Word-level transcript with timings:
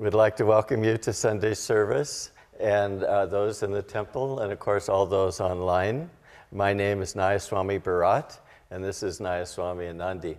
We'd 0.00 0.14
like 0.14 0.34
to 0.36 0.46
welcome 0.46 0.82
you 0.82 0.96
to 0.96 1.12
Sunday 1.12 1.52
service 1.52 2.30
and 2.58 3.04
uh, 3.04 3.26
those 3.26 3.62
in 3.62 3.70
the 3.70 3.82
temple, 3.82 4.40
and 4.40 4.50
of 4.50 4.58
course, 4.58 4.88
all 4.88 5.04
those 5.04 5.42
online. 5.42 6.08
My 6.50 6.72
name 6.72 7.02
is 7.02 7.12
Nayaswami 7.12 7.82
Bharat, 7.82 8.38
and 8.70 8.82
this 8.82 9.02
is 9.02 9.20
Nayaswami 9.20 9.94
Anandi. 9.94 10.36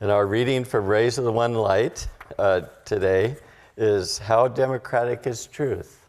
And 0.00 0.10
our 0.10 0.26
reading 0.26 0.64
from 0.64 0.86
Rays 0.86 1.18
of 1.18 1.24
the 1.24 1.30
One 1.30 1.54
Light 1.54 2.08
uh, 2.36 2.62
today 2.84 3.36
is 3.76 4.18
How 4.18 4.48
Democratic 4.48 5.24
is 5.28 5.46
Truth? 5.46 6.04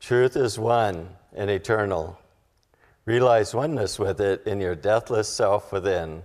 Truth 0.00 0.34
is 0.34 0.58
one 0.58 1.10
and 1.36 1.48
eternal. 1.48 2.18
Realize 3.04 3.54
oneness 3.54 3.96
with 3.96 4.20
it 4.20 4.44
in 4.44 4.60
your 4.60 4.74
deathless 4.74 5.28
self 5.28 5.70
within. 5.70 6.24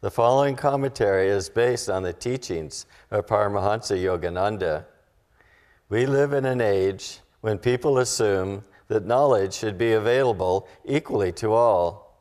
The 0.00 0.12
following 0.12 0.54
commentary 0.54 1.26
is 1.26 1.48
based 1.48 1.90
on 1.90 2.04
the 2.04 2.12
teachings 2.12 2.86
of 3.10 3.26
Paramahansa 3.26 4.00
Yogananda. 4.00 4.84
We 5.88 6.06
live 6.06 6.32
in 6.32 6.44
an 6.44 6.60
age 6.60 7.18
when 7.40 7.58
people 7.58 7.98
assume 7.98 8.62
that 8.86 9.06
knowledge 9.06 9.54
should 9.54 9.76
be 9.76 9.94
available 9.94 10.68
equally 10.84 11.32
to 11.32 11.52
all. 11.52 12.16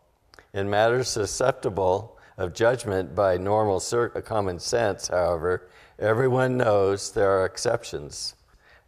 In 0.55 0.67
matters 0.67 1.07
susceptible 1.07 2.17
of 2.39 2.55
judgment 2.55 3.13
by 3.13 3.37
normal 3.37 3.79
common 4.25 4.57
sense, 4.57 5.09
however, 5.09 5.69
everyone 5.99 6.57
knows 6.57 7.11
there 7.11 7.29
are 7.29 7.45
exceptions. 7.45 8.33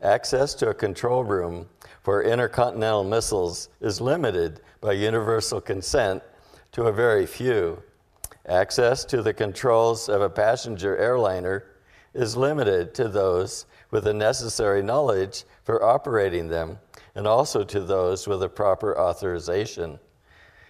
Access 0.01 0.55
to 0.55 0.69
a 0.69 0.73
control 0.73 1.23
room 1.23 1.69
for 2.01 2.23
intercontinental 2.23 3.03
missiles 3.03 3.69
is 3.81 4.01
limited 4.01 4.61
by 4.81 4.93
universal 4.93 5.61
consent 5.61 6.23
to 6.71 6.85
a 6.85 6.91
very 6.91 7.27
few 7.27 7.83
Access 8.49 9.05
to 9.05 9.21
the 9.21 9.33
controls 9.33 10.09
of 10.09 10.23
a 10.23 10.29
passenger 10.29 10.97
airliner 10.97 11.65
is 12.15 12.35
limited 12.35 12.95
to 12.95 13.07
those 13.07 13.67
with 13.91 14.05
the 14.05 14.13
necessary 14.13 14.81
knowledge 14.81 15.43
for 15.63 15.83
operating 15.83 16.47
them 16.47 16.79
and 17.13 17.27
also 17.27 17.63
to 17.63 17.79
those 17.79 18.27
with 18.27 18.41
a 18.41 18.49
proper 18.49 18.97
authorization. 18.97 19.99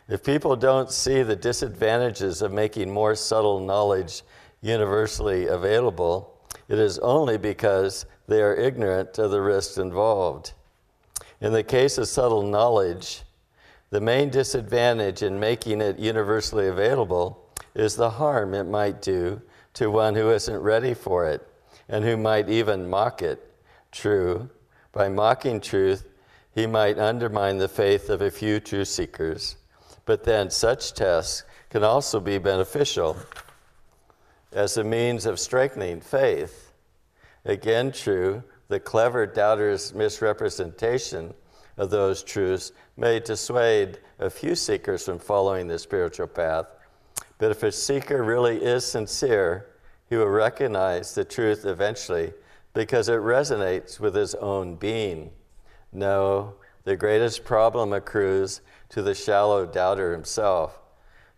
If 0.09 0.25
people 0.25 0.57
don't 0.57 0.91
see 0.91 1.23
the 1.23 1.37
disadvantages 1.37 2.41
of 2.41 2.51
making 2.51 2.91
more 2.91 3.15
subtle 3.15 3.61
knowledge 3.61 4.23
universally 4.61 5.47
available, 5.47 6.37
it 6.67 6.79
is 6.79 6.99
only 6.99 7.37
because 7.37 8.05
they 8.27 8.41
are 8.41 8.55
ignorant 8.55 9.17
of 9.19 9.31
the 9.31 9.41
risks 9.41 9.77
involved. 9.77 10.51
In 11.39 11.53
the 11.53 11.63
case 11.63 11.97
of 11.97 12.09
subtle 12.09 12.43
knowledge, 12.43 13.23
the 13.89 14.01
main 14.01 14.29
disadvantage 14.29 15.23
in 15.23 15.39
making 15.39 15.79
it 15.79 15.97
universally 15.97 16.67
available 16.67 17.45
is 17.75 17.95
the 17.95 18.11
harm 18.11 18.53
it 18.53 18.65
might 18.65 19.01
do 19.01 19.41
to 19.73 19.89
one 19.89 20.15
who 20.15 20.29
isn't 20.31 20.59
ready 20.59 20.93
for 20.93 21.25
it 21.25 21.47
and 21.87 22.03
who 22.03 22.17
might 22.17 22.49
even 22.49 22.89
mock 22.89 23.21
it. 23.21 23.45
True, 23.91 24.49
by 24.91 25.09
mocking 25.09 25.59
truth, 25.59 26.07
he 26.53 26.67
might 26.67 26.99
undermine 26.99 27.57
the 27.57 27.67
faith 27.67 28.09
of 28.09 28.21
a 28.21 28.31
few 28.31 28.59
truth 28.59 28.87
seekers. 28.87 29.55
But 30.05 30.23
then 30.23 30.49
such 30.49 30.93
tests 30.93 31.43
can 31.69 31.83
also 31.83 32.19
be 32.19 32.37
beneficial 32.37 33.17
as 34.51 34.77
a 34.77 34.83
means 34.83 35.25
of 35.25 35.39
strengthening 35.39 36.01
faith. 36.01 36.71
Again, 37.45 37.91
true, 37.91 38.43
the 38.67 38.79
clever 38.79 39.25
doubter's 39.25 39.93
misrepresentation 39.93 41.33
of 41.77 41.89
those 41.89 42.23
truths 42.23 42.71
may 42.97 43.19
dissuade 43.19 43.99
a 44.19 44.29
few 44.29 44.55
seekers 44.55 45.05
from 45.05 45.19
following 45.19 45.67
the 45.67 45.79
spiritual 45.79 46.27
path 46.27 46.65
but 47.39 47.49
if 47.49 47.63
a 47.63 47.71
seeker 47.71 48.21
really 48.21 48.57
is 48.57 48.85
sincere, 48.85 49.65
he 50.07 50.15
will 50.15 50.27
recognize 50.27 51.15
the 51.15 51.25
truth 51.25 51.65
eventually 51.65 52.33
because 52.73 53.09
it 53.09 53.19
resonates 53.19 53.99
with 53.99 54.13
his 54.13 54.35
own 54.35 54.75
being. 54.75 55.31
No, 55.91 56.53
the 56.83 56.95
greatest 56.95 57.43
problem 57.43 57.93
accrues 57.93 58.61
to 58.89 59.01
the 59.01 59.15
shallow 59.15 59.65
doubter 59.65 60.11
himself. 60.11 60.79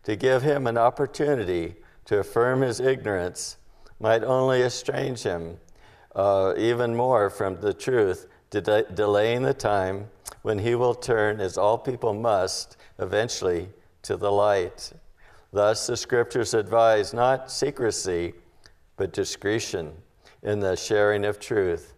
To 0.04 0.16
give 0.16 0.42
him 0.42 0.68
an 0.68 0.78
opportunity 0.78 1.76
to 2.06 2.20
affirm 2.20 2.62
his 2.62 2.80
ignorance 2.80 3.58
might 4.00 4.24
only 4.24 4.62
estrange 4.62 5.24
him 5.24 5.58
uh, 6.16 6.54
even 6.58 6.96
more 6.96 7.30
from 7.30 7.62
the 7.62 7.74
truth, 7.74 8.28
de- 8.50 8.84
delaying 8.94 9.44
the 9.44 9.54
time 9.54 10.10
when 10.42 10.60
he 10.60 10.76
will 10.76 10.96
turn, 10.96 11.40
as 11.40 11.58
all 11.58 11.78
people 11.78 12.14
must, 12.14 12.78
eventually 13.00 13.70
to 14.02 14.18
the 14.18 14.32
light. 14.32 14.92
Thus, 15.54 15.88
the 15.88 15.98
scriptures 15.98 16.54
advise 16.54 17.14
not 17.14 17.52
secrecy, 17.52 18.34
but 18.96 19.12
discretion 19.12 19.92
in 20.44 20.60
the 20.60 20.76
sharing 20.76 21.26
of 21.26 21.40
truth. 21.40 21.94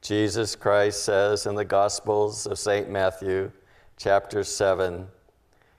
Jesus 0.00 0.54
Christ 0.54 1.02
says 1.02 1.46
in 1.46 1.54
the 1.54 1.64
Gospels 1.64 2.46
of 2.46 2.58
St. 2.58 2.88
Matthew, 2.88 3.50
chapter 3.96 4.44
7 4.44 5.08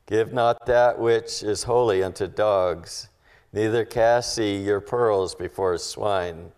Give 0.07 0.33
not 0.33 0.65
that 0.65 0.99
which 0.99 1.41
is 1.41 1.63
holy 1.63 2.03
unto 2.03 2.27
dogs, 2.27 3.09
neither 3.53 3.85
cast 3.85 4.37
ye 4.37 4.57
your 4.57 4.81
pearls 4.81 5.33
before 5.33 5.77
swine, 5.77 6.51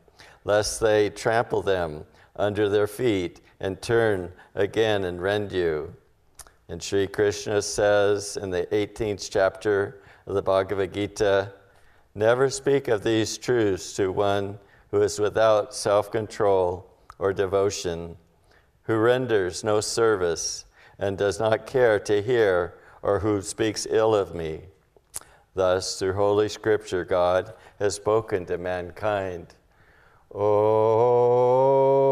lest 0.43 0.81
they 0.81 1.09
trample 1.09 1.61
them 1.61 2.05
under 2.35 2.67
their 2.67 2.87
feet 2.87 3.41
and 3.59 3.81
turn 3.81 4.31
again 4.55 5.03
and 5.03 5.21
rend 5.21 5.51
you. 5.51 5.93
And 6.67 6.81
Sri 6.81 7.07
Krishna 7.07 7.61
says 7.61 8.37
in 8.37 8.49
the 8.49 8.67
18th 8.71 9.29
chapter 9.31 10.01
the 10.33 10.41
Bhagavad 10.41 10.93
Gita 10.93 11.53
never 12.13 12.49
speak 12.49 12.87
of 12.87 13.03
these 13.03 13.37
truths 13.37 13.93
to 13.93 14.11
one 14.11 14.59
who 14.91 15.01
is 15.01 15.19
without 15.19 15.73
self 15.73 16.11
control 16.11 16.89
or 17.17 17.33
devotion, 17.33 18.17
who 18.83 18.97
renders 18.97 19.63
no 19.63 19.79
service 19.79 20.65
and 20.99 21.17
does 21.17 21.39
not 21.39 21.65
care 21.65 21.99
to 21.99 22.21
hear 22.21 22.73
or 23.01 23.19
who 23.19 23.41
speaks 23.41 23.87
ill 23.89 24.13
of 24.13 24.35
me. 24.35 24.61
Thus, 25.55 25.97
through 25.97 26.13
Holy 26.13 26.49
Scripture, 26.49 27.05
God 27.05 27.53
has 27.79 27.95
spoken 27.95 28.45
to 28.45 28.57
mankind. 28.57 29.55
Om, 30.31 32.06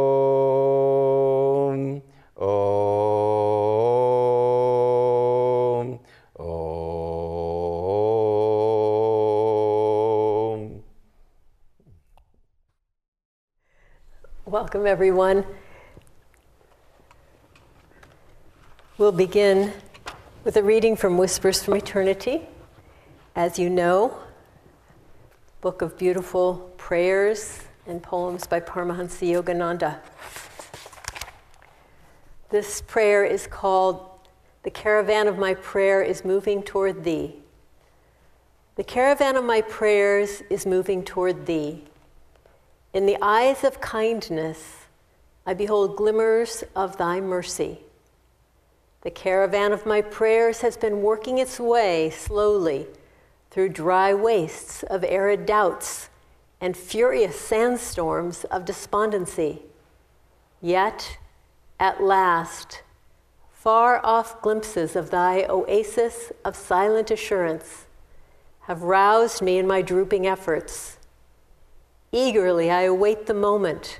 Welcome, 14.65 14.87
everyone. 14.87 15.45
We'll 18.97 19.11
begin 19.11 19.71
with 20.43 20.57
a 20.57 20.63
reading 20.63 20.95
from 20.95 21.19
Whispers 21.19 21.63
from 21.63 21.75
Eternity. 21.75 22.41
As 23.35 23.59
you 23.59 23.69
know, 23.69 24.17
book 25.61 25.83
of 25.83 25.99
beautiful 25.99 26.73
prayers 26.77 27.59
and 27.85 28.01
poems 28.01 28.47
by 28.47 28.59
Paramahansa 28.59 29.29
Yogananda. 29.31 29.99
This 32.49 32.81
prayer 32.81 33.23
is 33.23 33.45
called 33.45 34.09
The 34.63 34.71
Caravan 34.71 35.27
of 35.27 35.37
My 35.37 35.53
Prayer 35.53 36.01
is 36.01 36.25
Moving 36.25 36.63
Toward 36.63 37.03
Thee. 37.03 37.35
The 38.77 38.83
caravan 38.83 39.35
of 39.35 39.43
my 39.43 39.61
prayers 39.61 40.41
is 40.49 40.65
moving 40.65 41.03
toward 41.03 41.45
Thee. 41.45 41.83
In 42.95 43.05
the 43.05 43.17
eyes 43.21 43.65
of 43.65 43.81
kindness, 43.81 44.85
I 45.45 45.53
behold 45.53 45.97
glimmers 45.97 46.63
of 46.77 46.95
Thy 46.95 47.19
mercy. 47.19 47.81
The 49.01 49.11
caravan 49.11 49.73
of 49.73 49.85
my 49.85 50.01
prayers 50.01 50.61
has 50.61 50.77
been 50.77 51.01
working 51.01 51.37
its 51.37 51.59
way 51.59 52.09
slowly 52.09 52.87
through 53.51 53.67
dry 53.67 54.13
wastes 54.13 54.81
of 54.83 55.03
arid 55.03 55.45
doubts 55.45 56.07
and 56.61 56.77
furious 56.77 57.37
sandstorms 57.37 58.45
of 58.45 58.63
despondency. 58.63 59.63
Yet, 60.61 61.17
at 61.77 62.01
last, 62.01 62.81
far 63.51 63.99
off 64.05 64.41
glimpses 64.41 64.95
of 64.95 65.09
thy 65.09 65.43
oasis 65.49 66.31
of 66.45 66.55
silent 66.55 67.11
assurance 67.11 67.87
have 68.61 68.83
roused 68.83 69.41
me 69.41 69.57
in 69.57 69.67
my 69.67 69.81
drooping 69.81 70.25
efforts. 70.25 70.94
Eagerly, 72.15 72.71
I 72.71 72.83
await 72.83 73.25
the 73.25 73.33
moment 73.33 73.99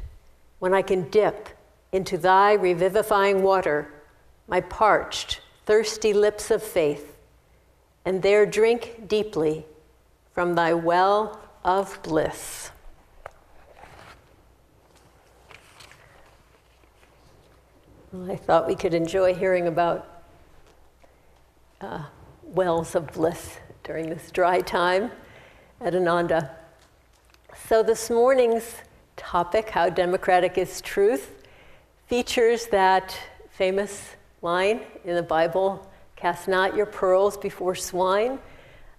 when 0.60 0.74
I 0.74 0.82
can 0.82 1.10
dip 1.10 1.50
into 1.92 2.18
thy 2.18 2.54
revivifying 2.54 3.44
water 3.44 3.92
my 4.48 4.62
parched, 4.62 5.42
thirsty 5.66 6.14
lips 6.14 6.50
of 6.50 6.64
faith 6.64 7.18
and 8.06 8.22
there 8.22 8.46
drink 8.46 9.10
deeply 9.10 9.66
from 10.34 10.56
thy 10.56 10.74
well 10.74 11.42
of 11.66 12.02
bliss. 12.04 12.72
I 18.30 18.38
thought 18.38 18.66
we 18.66 18.76
could 18.76 18.94
enjoy 18.94 19.34
hearing 19.34 19.68
about 19.68 20.24
uh, 21.82 22.06
wells 22.44 22.96
of 22.96 23.12
bliss 23.12 23.58
during 23.84 24.10
this 24.10 24.32
dry 24.32 24.62
time. 24.62 25.12
at 25.82 25.94
Ananda. 25.94 26.65
So 27.68 27.82
this 27.82 28.12
morning's 28.12 28.76
topic, 29.16 29.72
How 29.72 29.90
Democratic 29.90 30.56
is 30.56 30.82
Truth, 30.82 31.48
features 32.06 32.68
that 32.68 33.18
famous 33.50 34.12
line 34.44 34.82
in 35.04 35.16
the 35.16 35.24
Bible 35.24 35.90
Cast 36.16 36.48
not 36.48 36.76
your 36.76 36.86
pearls 36.86 37.38
before 37.38 37.74
swine, 37.74 38.38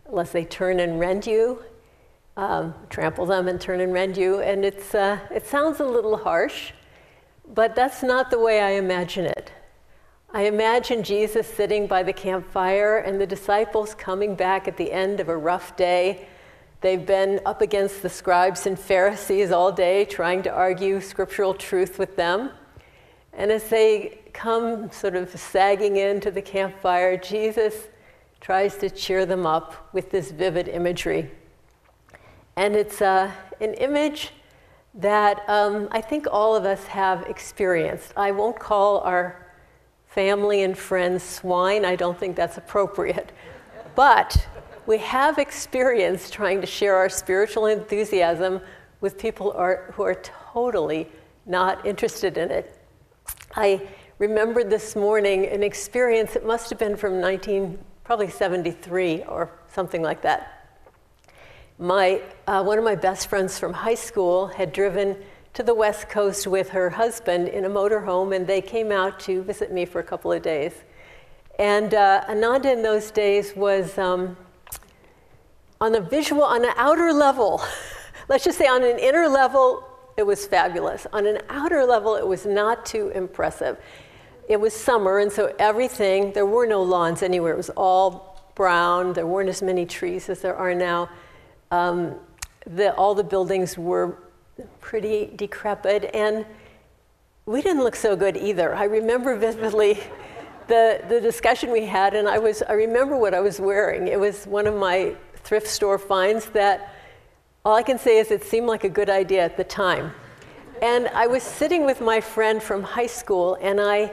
lest 0.09 0.33
they 0.33 0.45
turn 0.45 0.81
and 0.81 0.99
rend 0.99 1.29
you, 1.29 1.63
um, 2.37 2.75
trample 2.91 3.25
them 3.25 3.47
and 3.47 3.61
turn 3.61 3.81
and 3.81 3.93
rend 3.93 4.17
you. 4.17 4.41
And 4.41 4.65
it's, 4.65 4.97
uh, 4.97 5.21
it 5.33 5.47
sounds 5.47 5.79
a 5.79 5.87
little 5.87 6.17
harsh, 6.17 6.73
but 7.55 7.77
that's 7.77 8.03
not 8.03 8.33
the 8.33 8.41
way 8.41 8.61
I 8.61 8.71
imagine 8.71 9.27
it. 9.27 9.53
I 10.33 10.43
imagine 10.43 11.05
Jesus 11.05 11.47
sitting 11.47 11.87
by 11.87 12.03
the 12.03 12.13
campfire 12.13 12.99
and 12.99 13.21
the 13.21 13.29
disciples 13.29 13.95
coming 13.95 14.35
back 14.35 14.67
at 14.67 14.77
the 14.77 14.91
end 14.91 15.21
of 15.21 15.29
a 15.29 15.37
rough 15.37 15.77
day. 15.77 16.27
They've 16.87 17.05
been 17.05 17.41
up 17.45 17.63
against 17.63 18.03
the 18.03 18.09
scribes 18.09 18.65
and 18.65 18.79
Pharisees 18.79 19.51
all 19.51 19.73
day 19.73 20.05
trying 20.05 20.45
to 20.45 20.51
argue 20.51 21.01
scriptural 21.01 21.53
truth 21.53 21.99
with 21.99 22.15
them. 22.15 22.51
And 23.33 23.51
as 23.51 23.69
they 23.69 24.21
come 24.33 24.93
sort 24.93 25.17
of 25.17 25.37
sagging 25.37 25.97
into 25.97 26.31
the 26.31 26.43
campfire, 26.43 27.17
Jesus 27.17 27.89
tries 28.41 28.77
to 28.77 28.89
cheer 28.89 29.27
them 29.27 29.47
up 29.47 29.89
with 29.93 30.13
this 30.13 30.31
vivid 30.31 30.69
imagery. 30.69 31.29
And 32.55 32.77
it's 32.77 33.03
uh, 33.03 33.33
an 33.61 33.75
image 33.75 34.31
that 34.95 35.43
um, 35.49 35.89
I 35.91 36.01
think 36.01 36.29
all 36.31 36.55
of 36.55 36.65
us 36.65 36.87
have 36.87 37.23
experienced. 37.23 38.13
I 38.17 38.31
won't 38.31 38.61
call 38.61 39.01
our 39.01 39.45
family 40.07 40.63
and 40.63 40.79
friends 40.79 41.25
swine, 41.25 41.85
I 41.85 41.97
don't 41.97 42.17
think 42.17 42.37
that's 42.37 42.59
appropriate. 42.59 43.33
But 43.97 44.47
we 44.87 44.99
have 44.99 45.39
experience 45.39 46.31
trying 46.31 46.61
to 46.61 46.67
share 46.67 46.95
our 46.95 47.09
spiritual 47.09 47.67
enthusiasm 47.67 48.61
with 49.01 49.19
people 49.19 49.51
who 49.51 49.59
are, 49.59 49.93
who 49.95 50.03
are 50.05 50.15
totally 50.53 51.09
not 51.45 51.85
interested 51.85 52.39
in 52.39 52.51
it. 52.51 52.79
I 53.57 53.87
remembered 54.19 54.71
this 54.71 54.95
morning 54.95 55.47
an 55.47 55.63
experience, 55.63 56.37
it 56.37 56.47
must 56.47 56.71
have 56.71 56.79
been 56.79 56.97
from 56.97 57.21
19, 57.21 57.79
probably 58.05 58.31
73 58.31 59.25
or 59.25 59.51
something 59.69 60.03
like 60.03 60.23
that. 60.23 60.53
My, 61.79 62.23
uh, 62.47 62.63
one 62.63 62.79
of 62.79 62.85
my 62.85 62.95
best 62.95 63.29
friends 63.29 63.59
from 63.59 63.73
high 63.73 63.95
school 63.95 64.47
had 64.47 64.73
driven 64.73 65.17
to 65.55 65.63
the 65.63 65.75
West 65.75 66.09
Coast 66.09 66.47
with 66.47 66.71
her 66.71 66.91
husband 66.91 67.49
in 67.49 67.65
a 67.65 67.71
motorhome, 67.71 68.35
and 68.35 68.47
they 68.47 68.61
came 68.61 68.93
out 68.93 69.19
to 69.21 69.43
visit 69.43 69.73
me 69.73 69.85
for 69.85 70.01
a 70.01 70.05
couple 70.05 70.33
of 70.33 70.43
days. 70.43 70.73
And 71.59 71.93
uh, 71.93 72.25
Ananda 72.29 72.73
in 72.73 72.83
those 72.83 73.11
days 73.11 73.55
was 73.57 73.99
um, 73.99 74.37
on 75.81 75.95
a 75.95 76.01
visual, 76.01 76.43
on 76.43 76.65
an 76.65 76.73
outer 76.77 77.13
level, 77.13 77.63
let's 78.29 78.45
just 78.45 78.59
say 78.59 78.67
on 78.67 78.83
an 78.83 78.99
inner 78.99 79.29
level, 79.29 79.87
it 80.17 80.25
was 80.25 80.47
fabulous. 80.47 81.07
On 81.13 81.27
an 81.27 81.41
outer 81.49 81.85
level, 81.85 82.17
it 82.17 82.27
was 82.27 82.47
not 82.47 82.87
too 82.87 83.09
impressive 83.11 83.79
it 84.49 84.61
was 84.61 84.75
summer, 84.75 85.19
and 85.19 85.31
so 85.31 85.55
everything, 85.59 86.33
there 86.33 86.47
were 86.47 86.67
no 86.67 86.83
lawns 86.83 87.23
anywhere. 87.23 87.53
It 87.53 87.57
was 87.57 87.71
all 87.71 88.51
brown. 88.55 89.13
There 89.13 89.27
weren't 89.27 89.49
as 89.49 89.61
many 89.61 89.85
trees 89.87 90.29
as 90.29 90.41
there 90.41 90.57
are 90.57 90.75
now. 90.75 91.09
Um, 91.71 92.15
the, 92.67 92.95
all 92.95 93.15
the 93.15 93.25
buildings 93.25 93.77
were 93.77 94.19
pretty 94.81 95.33
decrepit, 95.37 96.11
and 96.15 96.47
we 97.45 97.61
didn't 97.61 97.83
look 97.83 97.97
so 97.97 98.15
good 98.15 98.37
either. 98.37 98.75
I 98.75 98.85
remember 98.85 99.37
vividly 99.37 99.99
the, 100.69 101.03
the 101.09 101.21
discussion 101.21 101.73
we 101.73 101.87
had, 101.87 102.15
and 102.15 102.29
I, 102.29 102.39
was, 102.39 102.63
I 102.63 102.75
remember 102.75 103.17
what 103.17 103.35
I 103.35 103.41
was 103.41 103.61
wearing. 103.61 104.07
It 104.07 104.19
was 104.19 104.47
one 104.47 104.67
of 104.67 104.77
my 104.77 105.17
thrift 105.47 105.69
store 105.69 105.97
finds 105.97 106.47
that 106.47 106.93
all 107.65 107.77
I 107.77 107.85
can 107.85 108.01
say 108.01 108.19
is 108.19 108.33
it 108.33 108.43
seemed 108.43 108.67
like 108.67 108.83
a 108.83 108.89
good 108.89 109.09
idea 109.09 109.45
at 109.45 109.57
the 109.57 109.63
time. 109.63 110.13
And 110.83 111.07
I 111.09 111.29
was 111.29 111.45
sitting 111.45 111.87
with 111.87 112.01
my 112.01 112.21
friend 112.21 112.61
from 112.61 112.83
high 112.83 113.07
school, 113.07 113.57
and 113.61 113.81
I 113.81 114.11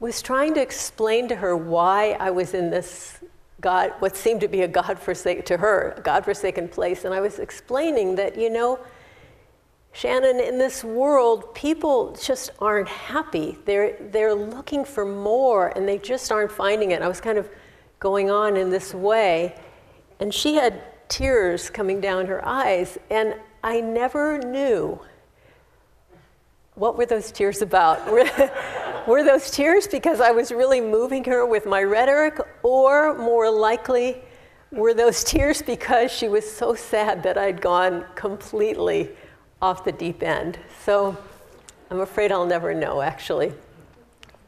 was 0.00 0.20
trying 0.20 0.52
to 0.54 0.60
explain 0.60 1.28
to 1.28 1.36
her 1.36 1.56
why 1.56 2.16
I 2.18 2.30
was 2.30 2.54
in 2.54 2.70
this 2.70 3.20
God, 3.60 3.92
what 4.00 4.16
seemed 4.16 4.40
to 4.40 4.48
be 4.48 4.62
a 4.62 4.68
God 4.68 4.98
forsaken 4.98 5.44
to 5.44 5.56
her, 5.56 5.94
a 5.96 6.00
God 6.00 6.24
forsaken 6.24 6.68
place. 6.68 7.04
And 7.04 7.14
I 7.14 7.20
was 7.20 7.38
explaining 7.38 8.16
that, 8.16 8.36
you 8.36 8.50
know, 8.50 8.80
Shannon, 9.92 10.40
in 10.40 10.58
this 10.58 10.82
world, 10.82 11.54
people 11.54 12.16
just 12.20 12.50
aren't 12.58 12.88
happy. 12.88 13.56
They're, 13.64 13.96
they're 14.10 14.34
looking 14.34 14.84
for 14.84 15.04
more 15.04 15.68
and 15.68 15.88
they 15.88 15.98
just 15.98 16.32
aren't 16.32 16.50
finding 16.50 16.90
it. 16.90 17.00
I 17.00 17.06
was 17.06 17.20
kind 17.20 17.38
of 17.38 17.48
going 18.00 18.28
on 18.28 18.56
in 18.56 18.70
this 18.70 18.92
way. 18.92 19.54
And 20.20 20.32
she 20.32 20.54
had 20.54 20.82
tears 21.08 21.70
coming 21.70 22.00
down 22.00 22.26
her 22.26 22.46
eyes. 22.46 22.98
And 23.10 23.34
I 23.62 23.80
never 23.80 24.38
knew 24.38 25.00
what 26.74 26.96
were 26.96 27.06
those 27.06 27.30
tears 27.30 27.62
about? 27.62 28.04
were 29.06 29.22
those 29.22 29.50
tears 29.50 29.86
because 29.86 30.20
I 30.20 30.32
was 30.32 30.50
really 30.50 30.80
moving 30.80 31.24
her 31.24 31.46
with 31.46 31.66
my 31.66 31.82
rhetoric, 31.82 32.38
or 32.62 33.14
more 33.14 33.50
likely, 33.50 34.20
were 34.72 34.92
those 34.92 35.22
tears 35.22 35.62
because 35.62 36.10
she 36.10 36.28
was 36.28 36.50
so 36.50 36.74
sad 36.74 37.22
that 37.22 37.38
I'd 37.38 37.60
gone 37.60 38.04
completely 38.16 39.10
off 39.62 39.84
the 39.84 39.92
deep 39.92 40.22
end? 40.22 40.58
So 40.84 41.16
I'm 41.90 42.00
afraid 42.00 42.32
I'll 42.32 42.46
never 42.46 42.74
know, 42.74 43.00
actually. 43.02 43.52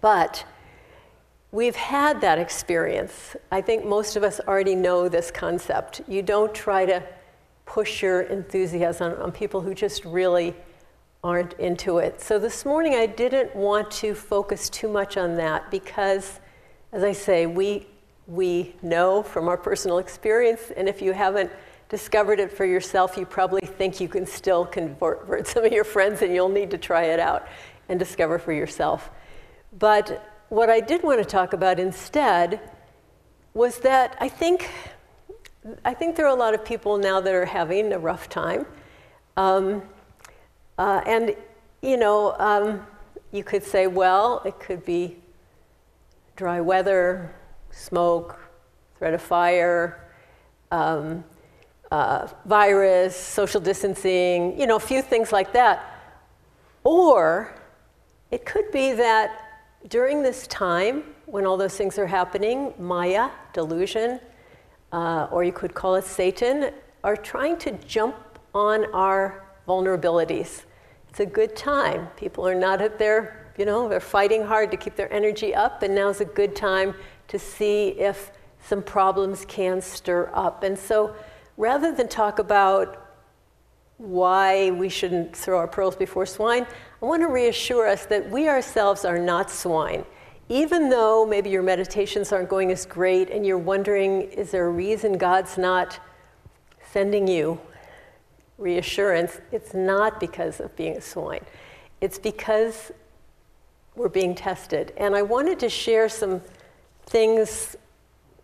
But 0.01 0.45
we've 1.57 1.75
had 1.75 2.21
that 2.21 2.39
experience. 2.39 3.35
I 3.51 3.63
think 3.63 3.87
most 3.87 4.15
of 4.15 4.23
us 4.23 4.41
already 4.47 4.75
know 4.75 5.09
this 5.09 5.31
concept. 5.31 6.03
You 6.07 6.21
don't 6.21 6.55
try 6.55 6.85
to 6.85 7.03
push 7.65 8.03
your 8.03 8.21
enthusiasm 8.23 9.15
on 9.23 9.33
people 9.33 9.63
who 9.63 9.75
just 9.75 10.05
really 10.05 10.55
aren't 11.25 11.55
into 11.55 11.97
it. 11.97 12.21
So 12.21 12.39
this 12.39 12.67
morning 12.67 12.95
I 12.95 13.07
didn't 13.07 13.57
want 13.57 13.91
to 13.93 14.15
focus 14.15 14.69
too 14.69 14.87
much 14.87 15.17
on 15.17 15.35
that 15.37 15.71
because, 15.71 16.41
as 16.93 17.03
I 17.03 17.13
say, 17.13 17.47
we, 17.47 17.87
we 18.27 18.77
know 18.83 19.23
from 19.23 19.49
our 19.49 19.57
personal 19.57 19.97
experience, 19.97 20.71
and 20.77 20.91
if 20.91 21.01
you 21.01 21.13
haven't 21.13 21.51
discovered 21.89 22.39
it 22.39 22.53
for 22.53 22.67
yourself, 22.67 23.17
you 23.17 23.25
probably 23.25 23.63
think 23.63 23.99
you 23.99 24.09
can 24.09 24.27
still 24.27 24.67
convert 24.67 25.47
some 25.47 25.65
of 25.65 25.73
your 25.73 25.85
friends 25.85 26.21
and 26.21 26.35
you'll 26.35 26.51
need 26.51 26.71
to 26.73 26.79
try 26.79 27.05
it 27.05 27.19
out 27.19 27.49
and 27.89 27.99
discover 27.99 28.39
for 28.39 28.53
yourself. 28.53 29.09
But 29.79 30.36
what 30.49 30.71
I 30.71 30.81
did 30.81 31.03
want 31.03 31.19
to 31.19 31.25
talk 31.25 31.53
about 31.53 31.81
instead 31.81 32.61
was 33.55 33.79
that 33.81 34.17
I 34.21 34.29
think, 34.29 34.71
I 35.85 35.95
think 35.95 36.15
there 36.15 36.27
are 36.27 36.37
a 36.37 36.39
lot 36.39 36.55
of 36.55 36.65
people 36.65 36.99
now 36.99 37.21
that 37.21 37.35
are 37.35 37.47
having 37.47 37.93
a 37.93 37.99
rough 37.99 38.29
time. 38.29 38.67
Um, 39.37 39.83
uh, 40.79 41.01
and, 41.07 41.35
you 41.83 41.97
know, 41.97 42.37
um, 42.39 42.87
you 43.33 43.43
could 43.43 43.65
say, 43.65 43.87
well, 43.87 44.43
it 44.45 44.61
could 44.61 44.85
be 44.85 45.17
dry 46.37 46.61
weather, 46.61 47.35
smoke, 47.71 48.39
threat 48.99 49.15
of 49.15 49.23
fire, 49.23 50.05
um, 50.71 51.25
uh, 51.91 52.29
virus, 52.45 53.17
social 53.17 53.61
distancing, 53.61 54.59
you 54.59 54.67
know, 54.67 54.77
a 54.77 54.81
few 54.81 55.03
things 55.03 55.33
like 55.33 55.53
that. 55.53 55.85
Or 56.85 57.55
it 58.31 58.45
could 58.45 58.71
be 58.71 58.93
that 58.93 59.46
during 59.89 60.23
this 60.23 60.47
time, 60.47 61.05
when 61.27 61.47
all 61.47 61.57
those 61.57 61.77
things 61.77 61.99
are 61.99 62.07
happening, 62.07 62.73
Maya, 62.79 63.31
delusion, 63.53 64.21
uh, 64.93 65.29
or 65.31 65.45
you 65.45 65.53
could 65.53 65.75
call 65.75 65.95
it 65.97 66.05
Satan, 66.05 66.71
are 67.05 67.17
trying 67.17 67.57
to 67.59 67.73
jump 67.73 68.17
on 68.55 68.87
our 68.93 69.45
vulnerabilities. 69.69 70.65
It's 71.09 71.21
a 71.21 71.27
good 71.27 71.55
time. 71.57 72.09
People 72.17 72.47
are 72.47 72.55
not 72.55 72.81
at 72.81 72.99
their, 72.99 73.53
you 73.59 73.65
know, 73.65 73.89
they're 73.89 74.01
fighting 74.01 74.45
hard 74.45 74.71
to 74.71 74.77
keep 74.77 74.97
their 74.97 75.13
energy 75.13 75.55
up, 75.55 75.83
and 75.83 75.95
now's 75.95 76.21
a 76.21 76.25
good 76.25 76.57
time 76.57 76.95
to 77.29 77.39
see 77.39 77.89
if 77.91 78.33
some 78.61 78.83
problems 78.83 79.45
can 79.47 79.81
stir 79.81 80.31
up. 80.35 80.63
And 80.63 80.79
so 80.79 81.15
rather 81.57 81.93
than 81.95 82.09
talk 82.09 82.39
about 82.39 83.06
why 83.99 84.71
we 84.71 84.89
shouldn't 84.89 85.35
throw 85.35 85.59
our 85.59 85.69
pearls 85.69 85.97
before 85.97 86.27
swine, 86.27 86.67
I 87.03 87.05
want 87.05 87.23
to 87.23 87.29
reassure 87.29 87.87
us 87.87 88.07
that 88.07 88.31
we 88.31 88.49
ourselves 88.49 89.05
are 89.05 89.19
not 89.19 89.51
swine. 89.51 90.05
Even 90.49 90.91
though 90.91 91.27
maybe 91.27 91.51
your 91.51 91.63
meditations 91.63 92.33
aren't 92.33 92.49
going 92.49 92.71
as 92.71 92.87
great 92.87 93.31
and 93.31 93.45
you're 93.45 93.59
wondering, 93.59 94.23
is 94.23 94.51
there 94.51 94.67
a 94.67 94.71
reason 94.71 95.19
God's 95.19 95.59
not 95.59 95.99
sending 96.93 97.27
you 97.27 97.61
reassurance, 98.59 99.41
it's 99.53 99.75
not 99.75 100.19
because 100.21 100.61
of 100.61 100.75
being 100.77 100.97
a 100.97 101.01
swine. 101.01 101.45
It's 102.01 102.19
because 102.19 102.93
we're 103.95 104.09
being 104.09 104.35
tested. 104.35 104.93
And 104.97 105.15
I 105.17 105.23
wanted 105.23 105.59
to 105.61 105.69
share 105.69 106.09
some 106.09 106.41
things 107.07 107.77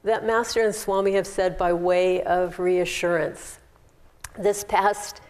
that 0.05 0.27
Master 0.27 0.63
and 0.63 0.75
Swami 0.75 1.13
have 1.13 1.27
said 1.27 1.57
by 1.57 1.73
way 1.73 2.23
of 2.25 2.59
reassurance. 2.59 3.59
This 4.39 4.65
past 4.65 5.21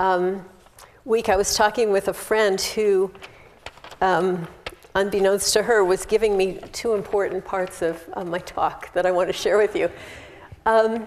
um, 0.00 0.42
week, 1.04 1.28
I 1.28 1.36
was 1.36 1.54
talking 1.54 1.92
with 1.92 2.08
a 2.08 2.14
friend 2.14 2.58
who, 2.58 3.12
um, 4.00 4.48
unbeknownst 4.94 5.52
to 5.52 5.62
her, 5.62 5.84
was 5.84 6.06
giving 6.06 6.38
me 6.38 6.58
two 6.72 6.94
important 6.94 7.44
parts 7.44 7.82
of, 7.82 8.02
my 8.26 8.38
talk 8.38 8.90
that 8.94 9.04
I 9.04 9.10
want 9.10 9.28
to 9.28 9.34
share 9.34 9.58
with 9.58 9.76
you. 9.76 9.90
Um, 10.64 11.06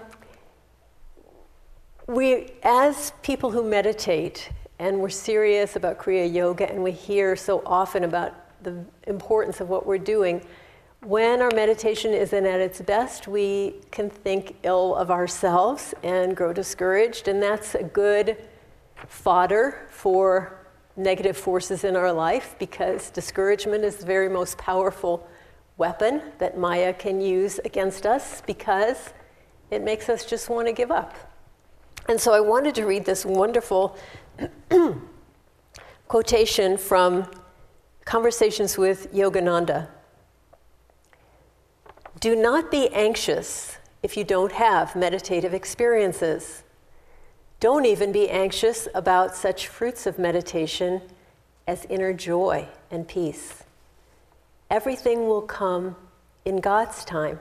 we, 2.06 2.52
as 2.62 3.12
people 3.22 3.50
who 3.50 3.68
meditate 3.68 4.50
and 4.78 5.00
we're 5.00 5.08
serious 5.08 5.74
about 5.74 5.98
Kriya 5.98 6.32
Yoga 6.32 6.70
and 6.70 6.80
we 6.84 6.92
hear 6.92 7.34
so 7.34 7.64
often 7.66 8.04
about 8.04 8.62
the 8.62 8.84
importance 9.08 9.60
of 9.60 9.68
what 9.68 9.86
we're 9.86 9.98
doing, 9.98 10.40
when 11.02 11.42
our 11.42 11.50
meditation 11.50 12.12
isn't 12.12 12.46
at 12.46 12.60
its 12.60 12.80
best, 12.80 13.26
we 13.26 13.74
can 13.90 14.08
think 14.08 14.54
ill 14.62 14.94
of 14.94 15.10
ourselves 15.10 15.94
and 16.04 16.36
grow 16.36 16.52
discouraged, 16.52 17.26
and 17.26 17.42
that's 17.42 17.74
a 17.74 17.82
good 17.82 18.36
fodder 19.08 19.86
for 19.90 20.66
negative 20.96 21.36
forces 21.36 21.84
in 21.84 21.96
our 21.96 22.12
life 22.12 22.54
because 22.58 23.10
discouragement 23.10 23.84
is 23.84 23.96
the 23.96 24.06
very 24.06 24.28
most 24.28 24.56
powerful 24.58 25.26
weapon 25.76 26.22
that 26.38 26.56
Maya 26.56 26.92
can 26.92 27.20
use 27.20 27.58
against 27.64 28.06
us 28.06 28.42
because 28.46 29.12
it 29.70 29.82
makes 29.82 30.08
us 30.08 30.24
just 30.24 30.48
want 30.48 30.68
to 30.68 30.72
give 30.72 30.90
up. 30.90 31.14
And 32.08 32.20
so 32.20 32.32
I 32.32 32.40
wanted 32.40 32.74
to 32.76 32.84
read 32.84 33.04
this 33.04 33.24
wonderful 33.24 33.96
quotation 36.08 36.76
from 36.76 37.28
Conversations 38.04 38.76
with 38.76 39.12
Yogananda. 39.12 39.88
Do 42.20 42.36
not 42.36 42.70
be 42.70 42.88
anxious 42.90 43.78
if 44.02 44.16
you 44.16 44.24
don't 44.24 44.52
have 44.52 44.94
meditative 44.94 45.54
experiences. 45.54 46.62
Don't 47.64 47.86
even 47.86 48.12
be 48.12 48.28
anxious 48.28 48.88
about 48.94 49.34
such 49.34 49.68
fruits 49.68 50.06
of 50.06 50.18
meditation 50.18 51.00
as 51.66 51.86
inner 51.88 52.12
joy 52.12 52.68
and 52.90 53.08
peace. 53.08 53.64
Everything 54.68 55.26
will 55.28 55.40
come 55.40 55.96
in 56.44 56.60
God's 56.60 57.06
time. 57.06 57.40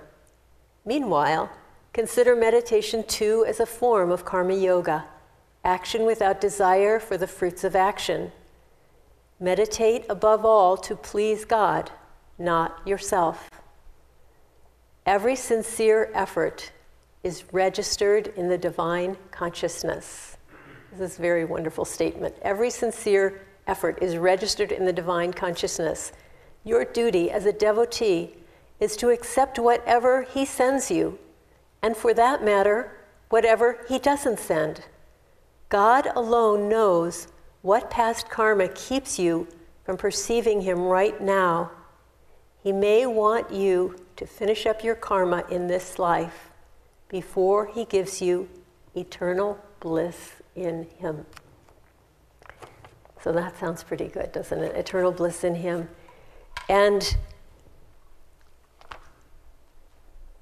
Meanwhile, 0.86 1.52
consider 1.92 2.38
meditation 2.38 3.04
too 3.04 3.44
as 3.46 3.60
a 3.60 3.66
form 3.66 4.12
of 4.12 4.24
karma 4.24 4.54
yoga, 4.54 5.04
action 5.66 6.06
without 6.06 6.40
desire 6.40 7.02
for 7.02 7.18
the 7.18 7.28
fruits 7.28 7.66
of 7.66 7.76
action. 7.76 8.32
Meditate 9.42 10.06
above 10.08 10.46
all 10.46 10.78
to 10.78 10.96
please 10.96 11.44
God, 11.44 11.92
not 12.40 12.80
yourself. 12.88 13.50
Every 15.06 15.36
sincere 15.36 16.10
effort 16.14 16.72
is 17.24 17.46
registered 17.54 18.28
in 18.36 18.50
the 18.50 18.58
divine 18.58 19.18
consciousness. 19.32 20.38
This 20.92 21.14
is 21.14 21.18
a 21.18 21.22
very 21.22 21.46
wonderful 21.46 21.86
statement. 21.86 22.36
Every 22.42 22.70
sincere 22.70 23.42
effort 23.66 23.98
is 24.02 24.18
registered 24.18 24.72
in 24.72 24.86
the 24.86 24.94
divine 24.94 25.32
consciousness. 25.34 26.12
Your 26.66 26.84
duty 26.84 27.32
as 27.32 27.46
a 27.46 27.54
devotee 27.54 28.36
is 28.80 28.98
to 28.98 29.10
accept 29.10 29.58
whatever 29.58 30.24
He 30.24 30.46
sends 30.46 30.92
you, 30.92 31.18
and 31.82 31.96
for 31.96 32.14
that 32.14 32.44
matter, 32.44 32.92
whatever 33.30 33.80
He 33.88 34.00
doesn't 34.00 34.40
send. 34.40 34.82
God 35.70 36.10
alone 36.16 36.68
knows 36.68 37.28
what 37.62 37.90
past 37.90 38.30
karma 38.30 38.68
keeps 38.68 39.18
you 39.18 39.48
from 39.86 39.96
perceiving 39.96 40.62
Him 40.62 40.82
right 40.82 41.20
now. 41.22 41.72
He 42.62 42.74
may 42.74 43.06
want 43.06 43.52
you 43.52 43.96
to 44.18 44.26
finish 44.26 44.66
up 44.66 44.84
your 44.84 44.96
karma 44.96 45.46
in 45.50 45.68
this 45.68 45.98
life 45.98 46.53
before 47.10 47.68
He 47.68 47.86
gives 47.86 48.22
you 48.22 48.50
eternal 48.96 49.60
bliss 49.80 50.34
in 50.56 50.88
Him. 50.98 51.26
So 53.24 53.32
that 53.32 53.58
sounds 53.58 53.84
pretty 53.84 54.08
good, 54.08 54.32
doesn't 54.32 54.60
it? 54.62 54.76
Eternal 54.76 55.12
bliss 55.12 55.44
in 55.44 55.56
Him. 55.56 55.88
And 56.70 57.16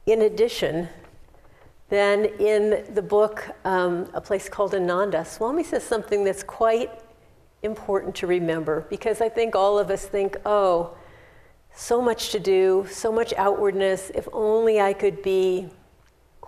in 0.06 0.24
addition, 0.24 0.90
then 1.90 2.26
in 2.40 2.86
the 2.94 3.02
book, 3.02 3.48
um, 3.66 4.10
A 4.14 4.22
Place 4.22 4.50
Called 4.50 4.74
Ananda, 4.74 5.26
Swami 5.26 5.64
says 5.64 5.84
something 5.84 6.24
that's 6.24 6.42
quite 6.42 6.90
important 7.64 8.16
to 8.16 8.28
remember 8.28 8.88
because 8.90 9.22
I 9.22 9.30
think 9.30 9.56
all 9.56 9.78
of 9.78 9.92
us 9.92 10.06
think, 10.06 10.38
oh, 10.46 10.96
so 11.74 12.02
much 12.02 12.32
to 12.32 12.40
do, 12.40 12.88
so 12.90 13.12
much 13.12 13.34
outwardness. 13.38 14.12
If 14.16 14.28
only 14.34 14.82
I 14.82 14.94
could 14.94 15.22
be 15.22 15.70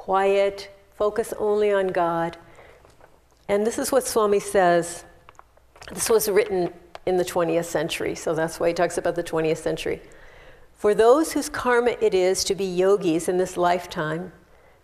quiet, 0.03 0.69
focus 0.91 1.33
only 1.39 1.71
on 1.71 1.87
God. 1.87 2.35
And 3.47 3.65
this 3.65 3.79
is 3.79 3.89
what 3.89 4.05
Swami 4.05 4.41
says. 4.41 5.05
This 5.93 6.09
was 6.09 6.27
written 6.27 6.73
in 7.05 7.15
the 7.15 7.23
20th 7.23 7.63
century, 7.63 8.13
so 8.13 8.35
that's 8.35 8.59
why 8.59 8.67
he 8.67 8.73
talks 8.73 8.97
about 8.97 9.15
the 9.15 9.23
20th 9.23 9.59
century. 9.59 10.01
For 10.75 10.93
those 10.93 11.31
whose 11.31 11.47
karma 11.47 11.95
it 12.01 12.13
is 12.13 12.43
to 12.43 12.53
be 12.53 12.65
yogis 12.65 13.29
in 13.29 13.37
this 13.37 13.55
lifetime, 13.55 14.33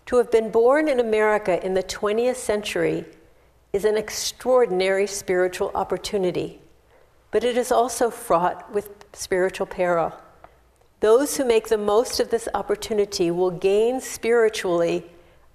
to 0.06 0.16
have 0.16 0.32
been 0.32 0.52
born 0.52 0.88
in 0.88 1.02
America 1.02 1.66
in 1.66 1.74
the 1.74 1.84
20th 1.84 2.38
century 2.38 3.04
is 3.74 3.84
an 3.84 3.98
extraordinary 3.98 5.06
spiritual 5.06 5.70
opportunity, 5.76 6.62
but 7.32 7.44
it 7.44 7.58
is 7.58 7.74
also 7.74 8.10
fraught 8.10 8.72
with 8.72 9.04
spiritual 9.12 9.68
peril. 9.68 10.14
Those 11.00 11.38
who 11.38 11.46
make 11.46 11.70
the 11.70 11.78
most 11.78 12.20
of 12.20 12.30
this 12.30 12.50
opportunity 12.54 13.32
will 13.32 13.52
gain 13.52 14.02
spiritually 14.02 15.06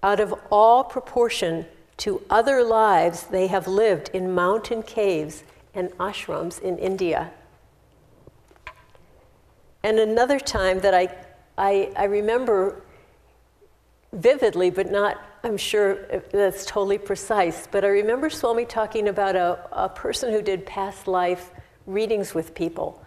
out 0.02 0.20
of 0.20 0.34
all 0.50 0.84
proportion 0.84 1.66
to 1.98 2.22
other 2.30 2.62
lives 2.64 3.24
they 3.24 3.46
have 3.48 3.68
lived 3.68 4.10
in 4.12 4.34
mountain 4.34 4.82
caves 4.82 5.44
and 5.74 5.90
ashrams 5.98 6.60
in 6.60 6.78
India. 6.78 7.30
And 9.82 9.98
another 9.98 10.40
time 10.40 10.80
that 10.80 10.94
I, 10.94 11.14
I, 11.58 11.92
I 11.96 12.04
remember 12.04 12.82
vividly, 14.12 14.70
but 14.70 14.90
not, 14.90 15.22
I'm 15.42 15.58
sure 15.58 16.06
that's 16.32 16.64
totally 16.64 16.98
precise, 16.98 17.68
but 17.70 17.84
I 17.84 17.88
remember 17.88 18.30
Swami 18.30 18.64
talking 18.64 19.08
about 19.08 19.36
a, 19.36 19.58
a 19.72 19.88
person 19.90 20.32
who 20.32 20.40
did 20.40 20.64
past 20.64 21.06
life 21.06 21.50
readings 21.86 22.34
with 22.34 22.54
people. 22.54 23.03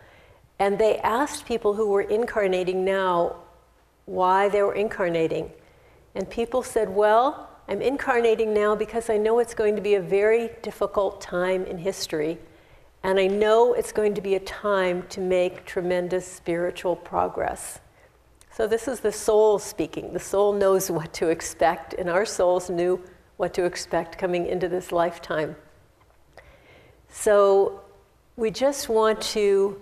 And 0.59 0.77
they 0.79 0.97
asked 0.99 1.45
people 1.45 1.73
who 1.73 1.87
were 1.87 2.01
incarnating 2.01 2.83
now 2.83 3.35
why 4.05 4.49
they 4.49 4.61
were 4.61 4.73
incarnating. 4.73 5.51
And 6.15 6.29
people 6.29 6.63
said, 6.63 6.89
Well, 6.89 7.49
I'm 7.67 7.81
incarnating 7.81 8.53
now 8.53 8.75
because 8.75 9.09
I 9.09 9.17
know 9.17 9.39
it's 9.39 9.53
going 9.53 9.75
to 9.75 9.81
be 9.81 9.95
a 9.95 10.01
very 10.01 10.49
difficult 10.61 11.21
time 11.21 11.65
in 11.65 11.77
history. 11.77 12.39
And 13.03 13.19
I 13.19 13.27
know 13.27 13.73
it's 13.73 13.91
going 13.91 14.15
to 14.15 14.21
be 14.21 14.35
a 14.35 14.39
time 14.39 15.03
to 15.09 15.21
make 15.21 15.65
tremendous 15.65 16.25
spiritual 16.25 16.95
progress. 16.95 17.79
So, 18.51 18.65
this 18.65 18.87
is 18.87 19.01
the 19.01 19.11
soul 19.11 19.59
speaking. 19.59 20.13
The 20.13 20.19
soul 20.19 20.53
knows 20.53 20.89
what 20.97 21.13
to 21.13 21.29
expect, 21.29 21.93
and 21.93 22.09
our 22.09 22.25
souls 22.25 22.69
knew 22.69 22.99
what 23.35 23.53
to 23.53 23.65
expect 23.65 24.17
coming 24.17 24.47
into 24.47 24.67
this 24.67 24.91
lifetime. 24.91 25.55
So, 27.09 27.81
we 28.35 28.49
just 28.49 28.89
want 28.89 29.21
to 29.21 29.81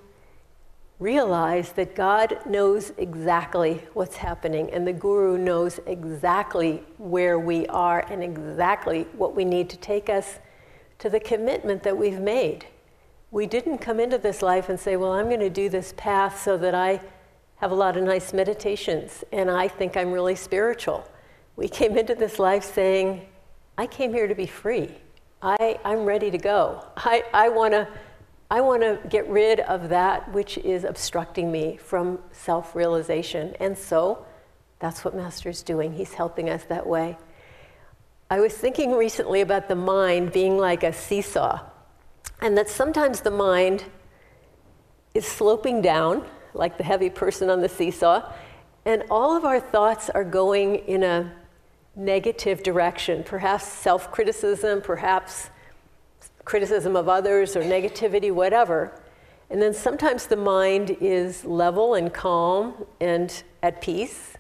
realize 1.00 1.74
that 1.74 1.96
God 1.96 2.40
knows 2.46 2.94
exactly 2.98 3.84
what's 3.94 4.16
happening, 4.16 4.70
and 4.72 4.88
the 4.88 4.94
Guru 4.94 5.38
knows 5.38 5.80
exactly 5.86 6.84
where 6.98 7.38
we 7.38 7.68
are 7.68 8.00
and 8.10 8.24
exactly 8.24 9.04
what 9.14 9.36
we 9.36 9.44
need 9.44 9.70
to 9.70 9.78
take 9.78 10.10
us 10.10 10.40
to 11.00 11.10
the 11.10 11.20
commitment 11.20 11.84
that 11.84 11.98
we've 11.98 12.20
made. 12.20 12.66
We 13.32 13.46
didn't 13.46 13.80
come 13.80 14.00
into 14.00 14.18
this 14.18 14.42
life 14.42 14.70
and 14.70 14.80
say, 14.80 14.96
Well, 14.96 15.12
I'm 15.12 15.26
going 15.26 15.42
to 15.42 15.50
do 15.50 15.68
this 15.68 15.94
path 15.98 16.42
so 16.42 16.58
that 16.58 16.74
I 16.74 17.02
have 17.58 17.72
a 17.72 17.76
lot 17.76 17.98
of 17.98 18.04
nice 18.04 18.34
meditations 18.34 19.24
and 19.32 19.50
I 19.50 19.68
think 19.68 19.98
I'm 19.98 20.12
really 20.12 20.36
spiritual. 20.36 21.06
We 21.56 21.68
came 21.68 21.98
into 21.98 22.16
this 22.16 22.40
life 22.40 22.64
saying, 22.64 23.28
I 23.78 23.88
came 23.88 24.14
here 24.14 24.28
to 24.28 24.36
be 24.36 24.46
free. 24.46 24.92
I, 25.42 25.80
I'm 25.84 26.06
ready 26.06 26.32
to 26.32 26.38
go. 26.38 26.86
I, 26.98 27.24
I 27.34 27.50
want 27.50 27.74
to 27.74 27.88
I 28.50 28.62
want 28.62 28.84
to 28.84 29.00
get 29.10 29.28
rid 29.28 29.60
of 29.62 29.90
that 29.90 30.32
which 30.32 30.58
is 30.60 30.84
obstructing 30.84 31.52
me 31.52 31.78
from 31.78 32.20
self 32.32 32.76
realization. 32.76 33.56
And 33.60 33.78
so 33.78 34.26
that's 34.80 35.04
what 35.04 35.16
Master 35.16 35.50
is 35.50 35.64
doing. 35.64 35.94
He's 35.94 36.14
helping 36.14 36.50
us 36.50 36.64
that 36.66 36.86
way. 36.86 37.18
I 38.30 38.40
was 38.40 38.54
thinking 38.54 38.94
recently 38.94 39.42
about 39.42 39.68
the 39.68 39.76
mind 39.76 40.32
being 40.32 40.58
like 40.58 40.84
a 40.84 40.94
seesaw, 40.94 41.60
and 42.42 42.58
that 42.58 42.70
sometimes 42.70 43.22
the 43.22 43.32
mind 43.32 43.84
is 45.14 45.26
sloping 45.26 45.82
down, 45.82 46.26
like 46.54 46.78
the 46.78 46.84
heavy 46.84 47.10
person 47.10 47.50
on 47.50 47.62
the 47.62 47.70
seesaw, 47.70 48.32
and 48.84 49.04
all 49.10 49.36
of 49.36 49.46
our 49.46 49.60
thoughts 49.60 50.10
are 50.10 50.24
going 50.24 50.76
in 50.88 51.04
a 51.04 51.32
negative 51.96 52.62
direction, 52.62 53.24
perhaps 53.24 53.66
self 53.66 54.12
criticism, 54.12 54.82
perhaps 54.82 55.50
criticism 56.46 56.96
of 56.96 57.10
others 57.10 57.56
or 57.56 57.62
negativity, 57.62 58.32
whatever. 58.32 59.02
And 59.50 59.62
then 59.62 59.74
sometimes 59.74 60.28
the 60.28 60.38
mind 60.38 60.98
is 61.02 61.44
level 61.44 61.96
and 61.96 62.14
calm 62.14 62.86
and 63.00 63.44
at 63.62 63.82
peace. 63.82 64.36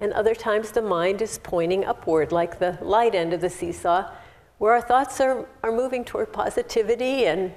And 0.00 0.12
other 0.14 0.34
times 0.34 0.72
the 0.72 0.82
mind 0.82 1.22
is 1.22 1.38
pointing 1.42 1.84
upward, 1.84 2.32
like 2.32 2.58
the 2.58 2.78
light 2.82 3.14
end 3.14 3.32
of 3.32 3.40
the 3.40 3.50
seesaw, 3.50 4.10
where 4.58 4.72
our 4.72 4.80
thoughts 4.80 5.20
are, 5.20 5.46
are 5.62 5.72
moving 5.72 6.04
toward 6.04 6.32
positivity 6.32 7.26
and 7.26 7.52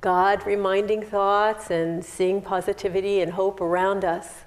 God 0.00 0.46
reminding 0.46 1.02
thoughts 1.02 1.70
and 1.70 2.04
seeing 2.04 2.40
positivity 2.40 3.20
and 3.20 3.32
hope 3.32 3.60
around 3.60 4.04
us. 4.04 4.44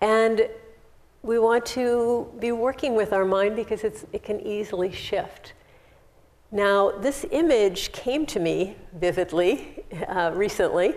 And 0.00 0.48
we 1.22 1.38
want 1.38 1.66
to 1.66 2.32
be 2.38 2.52
working 2.52 2.94
with 2.94 3.12
our 3.12 3.24
mind 3.24 3.56
because 3.56 3.84
it 3.84 4.22
can 4.22 4.40
easily 4.40 4.92
shift. 4.92 5.52
Now, 6.50 6.92
this 6.92 7.26
image 7.30 7.92
came 7.92 8.24
to 8.26 8.40
me 8.40 8.76
vividly 8.94 9.84
uh, 10.08 10.32
recently 10.34 10.94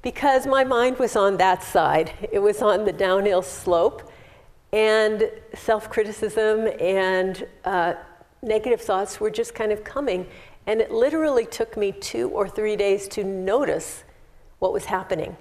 because 0.00 0.46
my 0.46 0.64
mind 0.64 0.98
was 0.98 1.14
on 1.14 1.36
that 1.36 1.62
side. 1.62 2.12
It 2.32 2.38
was 2.38 2.62
on 2.62 2.84
the 2.84 2.92
downhill 2.92 3.42
slope, 3.42 4.10
and 4.72 5.30
self 5.54 5.90
criticism 5.90 6.68
and 6.80 7.46
uh, 7.64 7.94
negative 8.42 8.80
thoughts 8.80 9.20
were 9.20 9.30
just 9.30 9.54
kind 9.54 9.72
of 9.72 9.84
coming. 9.84 10.26
And 10.66 10.80
it 10.80 10.90
literally 10.90 11.44
took 11.44 11.76
me 11.76 11.92
two 11.92 12.30
or 12.30 12.48
three 12.48 12.74
days 12.74 13.06
to 13.08 13.24
notice 13.24 14.04
what 14.58 14.72
was 14.72 14.86
happening. 14.86 15.36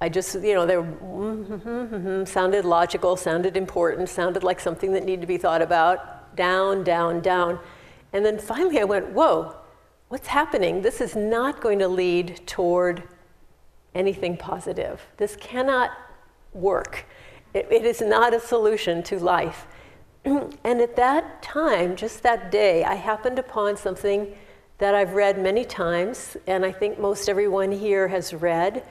I 0.00 0.08
just, 0.08 0.34
you 0.34 0.54
know, 0.54 0.66
they 0.66 0.76
were, 0.76 0.82
mm-hmm, 0.82 1.68
mm-hmm, 1.68 2.24
sounded 2.24 2.64
logical, 2.64 3.16
sounded 3.16 3.56
important, 3.56 4.08
sounded 4.08 4.42
like 4.42 4.58
something 4.58 4.92
that 4.92 5.04
needed 5.04 5.20
to 5.20 5.26
be 5.26 5.38
thought 5.38 5.62
about. 5.62 6.36
Down, 6.36 6.82
down, 6.82 7.20
down. 7.20 7.60
And 8.14 8.24
then 8.24 8.38
finally 8.38 8.78
I 8.78 8.84
went, 8.84 9.10
whoa, 9.10 9.56
what's 10.08 10.28
happening? 10.28 10.80
This 10.80 11.00
is 11.00 11.16
not 11.16 11.60
going 11.60 11.80
to 11.80 11.88
lead 11.88 12.40
toward 12.46 13.02
anything 13.94 14.36
positive. 14.36 15.02
This 15.16 15.36
cannot 15.36 15.90
work. 16.52 17.04
it, 17.52 17.66
it 17.70 17.84
is 17.84 18.00
not 18.00 18.32
a 18.32 18.38
solution 18.38 19.02
to 19.02 19.18
life. 19.18 19.66
and 20.24 20.80
at 20.80 20.94
that 20.96 21.42
time, 21.42 21.96
just 21.96 22.22
that 22.22 22.52
day, 22.52 22.84
I 22.84 22.94
happened 22.94 23.40
upon 23.40 23.76
something 23.76 24.34
that 24.78 24.94
I've 24.94 25.14
read 25.14 25.36
many 25.38 25.64
times, 25.64 26.36
and 26.46 26.64
I 26.64 26.70
think 26.70 26.98
most 26.98 27.28
everyone 27.28 27.72
here 27.72 28.08
has 28.08 28.32
read. 28.32 28.86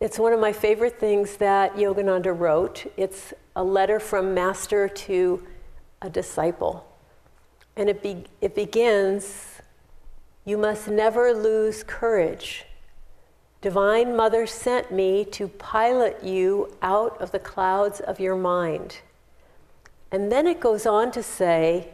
It's 0.00 0.18
one 0.18 0.32
of 0.32 0.40
my 0.40 0.52
favorite 0.52 0.98
things 0.98 1.36
that 1.36 1.76
Yogananda 1.76 2.36
wrote. 2.36 2.86
It's 2.96 3.32
a 3.54 3.62
letter 3.62 4.00
from 4.00 4.34
master 4.34 4.88
to 4.88 5.46
a 6.02 6.10
disciple. 6.10 6.87
And 7.78 7.88
it, 7.88 8.02
be, 8.02 8.24
it 8.40 8.56
begins 8.56 9.62
You 10.44 10.58
must 10.58 10.88
never 10.88 11.32
lose 11.32 11.84
courage. 11.84 12.64
Divine 13.60 14.16
Mother 14.16 14.46
sent 14.46 14.90
me 14.90 15.24
to 15.26 15.46
pilot 15.46 16.22
you 16.24 16.76
out 16.82 17.20
of 17.20 17.30
the 17.30 17.38
clouds 17.38 18.00
of 18.00 18.18
your 18.18 18.36
mind. 18.36 18.98
And 20.10 20.30
then 20.30 20.46
it 20.46 20.58
goes 20.58 20.86
on 20.86 21.12
to 21.12 21.22
say, 21.22 21.90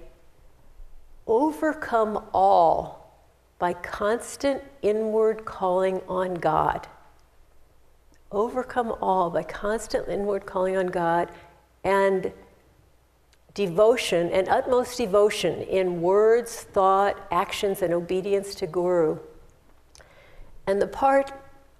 Overcome 1.26 2.24
all 2.32 3.20
by 3.58 3.74
constant 3.74 4.62
inward 4.82 5.44
calling 5.44 6.00
on 6.08 6.34
God. 6.34 6.86
Overcome 8.32 8.94
all 9.00 9.30
by 9.30 9.42
constant 9.42 10.08
inward 10.08 10.46
calling 10.46 10.76
on 10.76 10.86
God 10.86 11.30
and 11.82 12.32
devotion 13.54 14.30
and 14.30 14.48
utmost 14.48 14.98
devotion 14.98 15.62
in 15.62 16.02
words, 16.02 16.62
thought, 16.62 17.16
actions, 17.30 17.82
and 17.82 17.94
obedience 17.94 18.54
to 18.56 18.66
Guru. 18.66 19.18
And 20.66 20.82
the 20.82 20.88
part, 20.88 21.32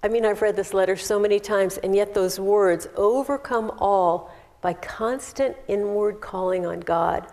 I 0.02 0.08
mean, 0.08 0.24
I've 0.24 0.40
read 0.40 0.56
this 0.56 0.72
letter 0.72 0.96
so 0.96 1.18
many 1.18 1.40
times, 1.40 1.78
and 1.78 1.94
yet 1.94 2.14
those 2.14 2.38
words, 2.38 2.86
overcome 2.96 3.72
all 3.78 4.32
by 4.60 4.72
constant 4.74 5.56
inward 5.66 6.20
calling 6.20 6.64
on 6.64 6.80
God, 6.80 7.26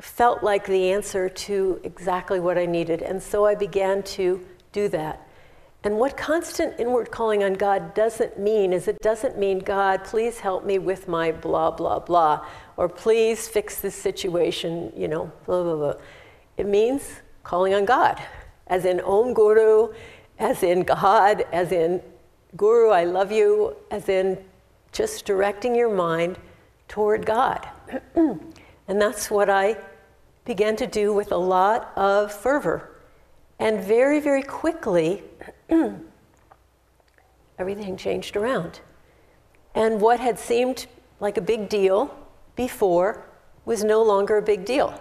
felt 0.00 0.42
like 0.42 0.66
the 0.66 0.90
answer 0.90 1.28
to 1.28 1.80
exactly 1.84 2.40
what 2.40 2.58
I 2.58 2.66
needed. 2.66 3.02
And 3.02 3.22
so 3.22 3.46
I 3.46 3.54
began 3.54 4.02
to 4.02 4.44
do 4.72 4.88
that. 4.88 5.26
And 5.84 5.98
what 5.98 6.16
constant 6.16 6.78
inward 6.78 7.10
calling 7.10 7.42
on 7.42 7.54
God 7.54 7.94
doesn't 7.94 8.38
mean 8.38 8.72
is 8.72 8.86
it 8.86 9.00
doesn't 9.00 9.36
mean, 9.36 9.58
God, 9.58 10.04
please 10.04 10.38
help 10.38 10.64
me 10.64 10.78
with 10.78 11.08
my 11.08 11.32
blah, 11.32 11.72
blah, 11.72 11.98
blah, 11.98 12.46
or 12.76 12.88
please 12.88 13.48
fix 13.48 13.80
this 13.80 13.96
situation, 13.96 14.92
you 14.96 15.08
know, 15.08 15.32
blah, 15.44 15.62
blah, 15.62 15.76
blah. 15.76 15.94
It 16.56 16.66
means 16.66 17.22
calling 17.42 17.74
on 17.74 17.84
God, 17.84 18.22
as 18.68 18.84
in 18.84 19.00
Om 19.00 19.34
Guru, 19.34 19.92
as 20.38 20.62
in 20.62 20.82
God, 20.82 21.44
as 21.52 21.72
in 21.72 22.00
Guru, 22.56 22.90
I 22.90 23.04
love 23.04 23.32
you, 23.32 23.74
as 23.90 24.08
in 24.08 24.38
just 24.92 25.24
directing 25.24 25.74
your 25.74 25.92
mind 25.92 26.38
toward 26.86 27.26
God. 27.26 27.66
and 28.14 28.52
that's 28.86 29.30
what 29.30 29.50
I 29.50 29.78
began 30.44 30.76
to 30.76 30.86
do 30.86 31.12
with 31.12 31.32
a 31.32 31.36
lot 31.36 31.92
of 31.96 32.32
fervor. 32.32 32.90
And 33.58 33.80
very, 33.82 34.20
very 34.20 34.42
quickly, 34.42 35.22
everything 37.58 37.96
changed 37.96 38.36
around. 38.36 38.80
And 39.74 40.00
what 40.00 40.20
had 40.20 40.38
seemed 40.38 40.86
like 41.20 41.36
a 41.36 41.40
big 41.40 41.68
deal 41.68 42.14
before 42.56 43.26
was 43.64 43.84
no 43.84 44.02
longer 44.02 44.36
a 44.36 44.42
big 44.42 44.64
deal. 44.64 45.00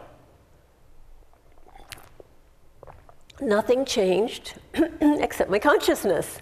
Nothing 3.39 3.85
changed 3.85 4.53
except 5.01 5.49
my 5.49 5.59
consciousness. 5.59 6.41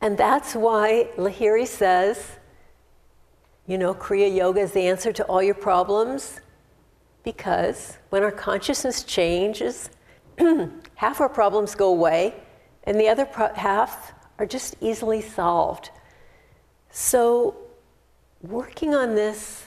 And 0.00 0.18
that's 0.18 0.54
why 0.54 1.08
Lahiri 1.16 1.66
says, 1.66 2.32
you 3.66 3.78
know, 3.78 3.94
Kriya 3.94 4.32
Yoga 4.32 4.60
is 4.60 4.72
the 4.72 4.86
answer 4.86 5.12
to 5.12 5.24
all 5.24 5.42
your 5.42 5.54
problems. 5.54 6.40
Because 7.24 7.96
when 8.10 8.22
our 8.22 8.30
consciousness 8.30 9.02
changes, 9.02 9.90
half 10.94 11.20
our 11.20 11.28
problems 11.28 11.74
go 11.74 11.88
away, 11.88 12.34
and 12.86 12.98
the 12.98 13.08
other 13.08 13.28
half 13.54 14.12
are 14.38 14.46
just 14.46 14.76
easily 14.80 15.20
solved. 15.20 15.90
So, 16.90 17.56
working 18.42 18.94
on 18.94 19.14
this 19.14 19.66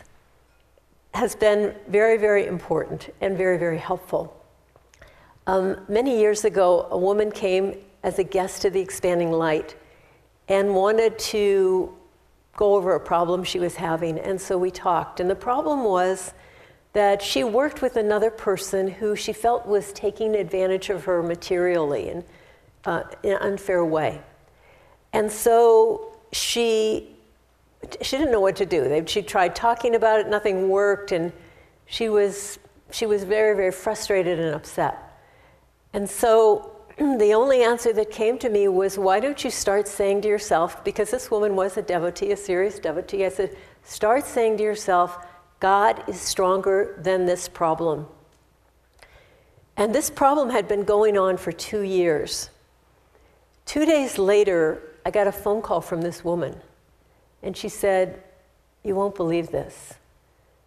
has 1.14 1.36
been 1.36 1.76
very, 1.88 2.18
very 2.18 2.46
important 2.46 3.14
and 3.20 3.38
very, 3.38 3.58
very 3.58 3.78
helpful. 3.78 4.36
Um, 5.48 5.78
many 5.90 6.20
years 6.20 6.46
ago, 6.46 6.88
a 6.92 6.98
woman 6.98 7.32
came 7.32 7.76
as 8.04 8.20
a 8.20 8.24
guest 8.24 8.62
to 8.62 8.70
the 8.70 8.80
Expanding 8.80 9.32
Light 9.32 9.76
and 10.48 10.74
wanted 10.74 11.18
to 11.20 11.94
go 12.56 12.76
over 12.76 12.96
a 12.96 13.00
problem 13.00 13.44
she 13.44 13.60
was 13.60 13.76
having, 13.76 14.20
and 14.20 14.40
so 14.40 14.58
we 14.58 14.72
talked. 14.72 15.20
And 15.20 15.30
the 15.30 15.36
problem 15.36 15.84
was 15.84 16.34
that 16.94 17.22
she 17.22 17.44
worked 17.44 17.82
with 17.82 17.96
another 17.96 18.32
person 18.32 18.88
who 18.88 19.16
she 19.16 19.34
felt 19.34 19.66
was 19.66 19.94
taking 19.94 20.36
advantage 20.36 20.90
of 20.90 21.06
her 21.06 21.22
materially 21.22 22.10
and 22.10 22.24
uh, 22.86 23.04
in 23.24 23.34
an 23.34 23.38
unfair 23.42 23.84
way. 23.84 24.22
And 25.14 25.32
so 25.32 26.18
she, 26.32 27.16
she 28.02 28.18
didn't 28.18 28.32
know 28.32 28.42
what 28.42 28.56
to 28.58 28.66
do. 28.66 29.04
She 29.08 29.22
tried 29.22 29.56
talking 29.56 29.96
about 29.96 30.20
it, 30.20 30.28
nothing 30.28 30.70
worked, 30.70 31.12
and 31.12 31.32
she 31.86 32.10
was, 32.10 32.60
she 32.92 33.06
was 33.06 33.24
very, 33.24 33.56
very 33.56 33.72
frustrated 33.72 34.40
and 34.40 34.54
upset. 34.54 34.98
And 35.94 36.10
so 36.10 36.76
the 36.98 37.34
only 37.34 37.64
answer 37.64 37.94
that 37.94 38.12
came 38.12 38.38
to 38.40 38.50
me 38.50 38.68
was, 38.68 38.98
why 38.98 39.20
don't 39.20 39.44
you 39.44 39.50
start 39.50 39.88
saying 39.88 40.22
to 40.22 40.28
yourself, 40.28 40.84
because 40.84 41.10
this 41.10 41.32
woman 41.32 41.56
was 41.56 41.78
a 41.78 41.82
devotee, 41.82 42.32
a 42.32 42.38
serious 42.38 42.80
devotee, 42.80 43.26
I 43.26 43.30
said, 43.30 43.56
start 43.84 44.26
saying 44.26 44.58
to 44.58 44.64
yourself, 44.64 45.26
God 45.60 46.04
is 46.08 46.20
stronger 46.20 47.00
than 47.02 47.26
this 47.26 47.50
problem. 47.50 48.08
And 49.76 49.96
this 49.96 50.10
problem 50.10 50.50
had 50.50 50.68
been 50.68 50.84
going 50.84 51.18
on 51.18 51.38
for 51.38 51.52
two 51.52 51.82
years. 51.82 52.50
Two 53.70 53.86
days 53.86 54.18
later, 54.18 54.82
I 55.06 55.12
got 55.12 55.28
a 55.28 55.32
phone 55.32 55.62
call 55.62 55.80
from 55.80 56.02
this 56.02 56.24
woman, 56.24 56.60
and 57.44 57.56
she 57.56 57.70
said, 57.70 58.24
You 58.84 58.96
won't 58.96 59.14
believe 59.14 59.52
this. 59.52 59.94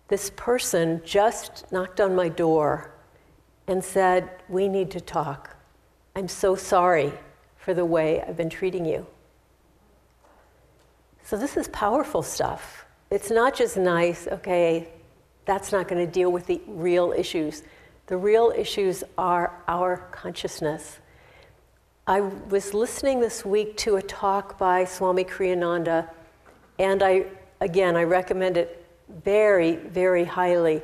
This 0.07 0.31
person 0.37 1.03
just 1.05 1.65
knocked 1.73 2.01
on 2.01 2.15
my 2.15 2.29
door 2.29 2.95
and 3.67 3.83
said, 3.83 4.31
We 4.49 4.69
need 4.69 4.93
to 4.93 5.01
talk. 5.01 5.57
I'm 6.15 6.29
so 6.29 6.55
sorry 6.55 7.13
for 7.57 7.75
the 7.75 7.85
way 7.85 8.23
I've 8.23 8.37
been 8.37 8.49
treating 8.49 8.87
you. 8.87 9.05
So, 11.25 11.37
this 11.37 11.57
is 11.57 11.67
powerful 11.71 12.23
stuff. 12.23 12.87
It's 13.11 13.33
not 13.33 13.57
just 13.57 13.77
nice, 13.77 14.29
okay, 14.29 14.87
that's 15.45 15.73
not 15.73 15.89
going 15.89 16.07
to 16.07 16.13
deal 16.13 16.31
with 16.31 16.47
the 16.47 16.61
real 16.69 17.11
issues. 17.11 17.65
The 18.07 18.17
real 18.17 18.53
issues 18.57 19.03
are 19.19 19.61
our 19.67 19.97
consciousness. 20.13 21.01
I 22.13 22.21
was 22.21 22.75
listening 22.75 23.21
this 23.21 23.43
week 23.43 23.79
to 23.79 23.97
a 23.97 24.03
talk 24.03 24.59
by 24.59 24.85
Swami 24.85 25.25
Kriyananda, 25.25 26.11
and 26.79 27.03
I, 27.03 27.25
again, 27.63 27.97
I 27.97 28.05
recommend 28.05 28.59
it 28.59 28.85
very, 29.25 29.77
very 29.77 30.25
highly. 30.25 30.83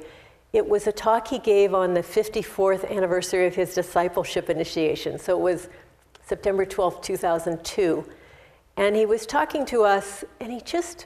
It 0.55 0.67
was 0.67 0.87
a 0.87 0.93
talk 0.93 1.29
he 1.29 1.38
gave 1.38 1.75
on 1.75 1.93
the 1.93 2.01
54th 2.01 2.91
anniversary 2.91 3.47
of 3.47 3.55
his 3.55 3.75
discipleship 3.75 4.49
initiation. 4.49 5.19
So 5.19 5.38
it 5.38 5.43
was 5.43 5.69
September 6.25 6.64
12, 6.64 7.03
2002. 7.03 8.09
And 8.79 8.97
he 8.97 9.05
was 9.05 9.27
talking 9.27 9.67
to 9.67 9.83
us, 9.83 10.25
and 10.41 10.51
he 10.51 10.62
just, 10.62 11.05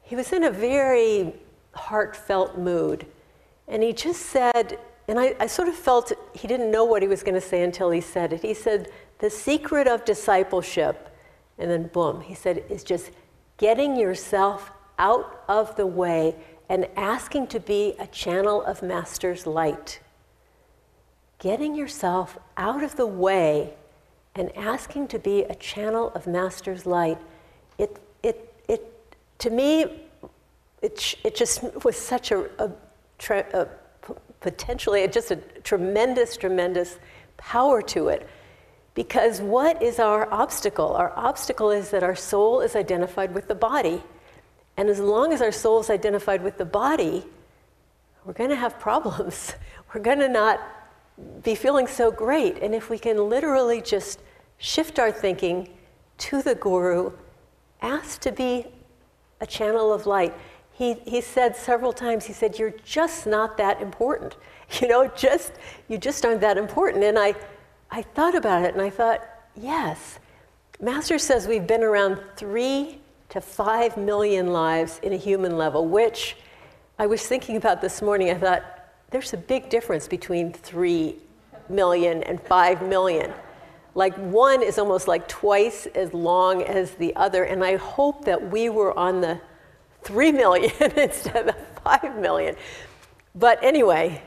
he 0.00 0.16
was 0.16 0.32
in 0.32 0.44
a 0.44 0.50
very 0.50 1.34
heartfelt 1.74 2.56
mood. 2.56 3.04
And 3.66 3.82
he 3.82 3.92
just 3.92 4.22
said, 4.22 4.78
and 5.08 5.18
I, 5.18 5.34
I 5.40 5.46
sort 5.46 5.68
of 5.68 5.74
felt 5.74 6.12
he 6.34 6.46
didn't 6.46 6.70
know 6.70 6.84
what 6.84 7.00
he 7.00 7.08
was 7.08 7.22
going 7.22 7.34
to 7.34 7.40
say 7.40 7.62
until 7.62 7.90
he 7.90 8.02
said 8.02 8.34
it. 8.34 8.42
He 8.42 8.52
said, 8.52 8.90
the 9.18 9.30
secret 9.30 9.88
of 9.88 10.04
discipleship, 10.04 11.08
and 11.58 11.70
then 11.70 11.88
boom, 11.88 12.20
he 12.20 12.34
said, 12.34 12.62
is 12.68 12.84
just 12.84 13.10
getting 13.56 13.96
yourself 13.96 14.70
out 14.98 15.42
of 15.48 15.74
the 15.76 15.86
way 15.86 16.36
and 16.68 16.86
asking 16.96 17.46
to 17.48 17.58
be 17.58 17.94
a 17.98 18.06
channel 18.06 18.62
of 18.62 18.82
Master's 18.82 19.46
light. 19.46 20.00
Getting 21.38 21.74
yourself 21.74 22.38
out 22.56 22.82
of 22.82 22.96
the 22.96 23.06
way 23.06 23.74
and 24.34 24.54
asking 24.56 25.08
to 25.08 25.18
be 25.18 25.44
a 25.44 25.54
channel 25.54 26.12
of 26.14 26.26
Master's 26.26 26.84
light, 26.84 27.18
it, 27.78 27.98
it, 28.22 28.54
it, 28.68 29.16
to 29.38 29.50
me, 29.50 30.02
it, 30.82 31.16
it 31.24 31.34
just 31.34 31.64
was 31.82 31.96
such 31.96 32.30
a, 32.30 32.48
a, 32.62 32.70
a 33.54 33.68
potentially 34.40 35.06
just 35.08 35.30
a 35.30 35.36
tremendous, 35.36 36.36
tremendous 36.36 36.98
power 37.36 37.82
to 37.82 38.08
it. 38.08 38.28
Because 38.94 39.40
what 39.40 39.82
is 39.82 39.98
our 39.98 40.32
obstacle? 40.32 40.94
Our 40.94 41.12
obstacle 41.16 41.70
is 41.70 41.90
that 41.90 42.02
our 42.02 42.16
soul 42.16 42.60
is 42.60 42.74
identified 42.74 43.32
with 43.34 43.48
the 43.48 43.54
body. 43.54 44.02
And 44.76 44.88
as 44.88 44.98
long 45.00 45.32
as 45.32 45.40
our 45.42 45.52
soul 45.52 45.80
is 45.80 45.90
identified 45.90 46.42
with 46.42 46.58
the 46.58 46.64
body, 46.64 47.24
we're 48.24 48.32
going 48.32 48.50
to 48.50 48.56
have 48.56 48.78
problems. 48.78 49.54
We're 49.94 50.02
going 50.02 50.18
to 50.18 50.28
not 50.28 50.60
be 51.42 51.54
feeling 51.54 51.86
so 51.86 52.10
great. 52.10 52.58
And 52.62 52.74
if 52.74 52.90
we 52.90 52.98
can 52.98 53.30
literally 53.30 53.80
just 53.80 54.20
shift 54.58 54.98
our 54.98 55.10
thinking 55.10 55.70
to 56.18 56.42
the 56.42 56.54
guru, 56.54 57.12
ask 57.80 58.20
to 58.20 58.32
be 58.32 58.66
a 59.40 59.46
channel 59.46 59.92
of 59.92 60.06
light. 60.06 60.34
He, 60.78 60.94
he 61.06 61.20
said 61.20 61.56
several 61.56 61.92
times, 61.92 62.24
he 62.24 62.32
said, 62.32 62.56
You're 62.56 62.74
just 62.84 63.26
not 63.26 63.56
that 63.58 63.82
important. 63.82 64.36
You 64.82 64.86
know, 64.86 65.08
just 65.16 65.52
you 65.88 65.96
just 65.96 66.26
aren't 66.26 66.42
that 66.42 66.58
important. 66.58 67.02
And 67.02 67.18
I, 67.18 67.34
I 67.90 68.02
thought 68.02 68.34
about 68.34 68.64
it 68.64 68.74
and 68.74 68.82
I 68.82 68.90
thought, 68.90 69.26
yes. 69.56 70.18
Master 70.78 71.18
says 71.18 71.48
we've 71.48 71.66
been 71.66 71.82
around 71.82 72.20
three 72.36 73.00
to 73.30 73.40
five 73.40 73.96
million 73.96 74.48
lives 74.48 75.00
in 75.02 75.14
a 75.14 75.16
human 75.16 75.56
level, 75.56 75.86
which 75.86 76.36
I 76.98 77.06
was 77.06 77.22
thinking 77.26 77.56
about 77.56 77.80
this 77.80 78.02
morning. 78.02 78.28
I 78.28 78.34
thought, 78.34 78.62
there's 79.10 79.32
a 79.32 79.38
big 79.38 79.70
difference 79.70 80.06
between 80.06 80.52
three 80.52 81.16
million 81.70 82.22
and 82.24 82.38
five 82.42 82.82
million. 82.82 83.32
Like 83.94 84.14
one 84.16 84.62
is 84.62 84.78
almost 84.78 85.08
like 85.08 85.26
twice 85.28 85.86
as 85.94 86.12
long 86.12 86.62
as 86.62 86.90
the 86.90 87.16
other, 87.16 87.44
and 87.44 87.64
I 87.64 87.76
hope 87.76 88.26
that 88.26 88.50
we 88.50 88.68
were 88.68 88.96
on 88.98 89.22
the 89.22 89.40
three 90.02 90.32
million 90.32 90.72
instead 90.96 91.48
of 91.48 91.56
five 91.84 92.18
million. 92.18 92.56
But 93.34 93.62
anyway, 93.62 94.22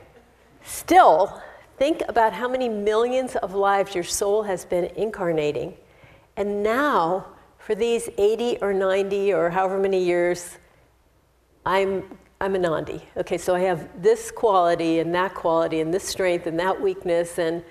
still, 0.63 1.41
think 1.77 2.01
about 2.07 2.33
how 2.33 2.47
many 2.47 2.69
millions 2.69 3.35
of 3.37 3.55
lives 3.55 3.95
your 3.95 4.03
soul 4.03 4.43
has 4.43 4.65
been 4.65 4.85
incarnating. 4.95 5.75
And 6.37 6.63
now, 6.63 7.27
for 7.57 7.75
these 7.75 8.09
80 8.17 8.57
or 8.61 8.73
90 8.73 9.33
or 9.33 9.49
however 9.49 9.77
many 9.77 10.03
years, 10.03 10.57
I'm, 11.65 12.03
I'm 12.39 12.53
Anandi. 12.53 13.01
Okay, 13.17 13.37
so 13.37 13.53
I 13.53 13.59
have 13.61 14.01
this 14.01 14.31
quality 14.31 14.99
and 14.99 15.13
that 15.13 15.35
quality 15.35 15.81
and 15.81 15.93
this 15.93 16.03
strength 16.03 16.47
and 16.47 16.59
that 16.59 16.79
weakness 16.79 17.37
and 17.37 17.63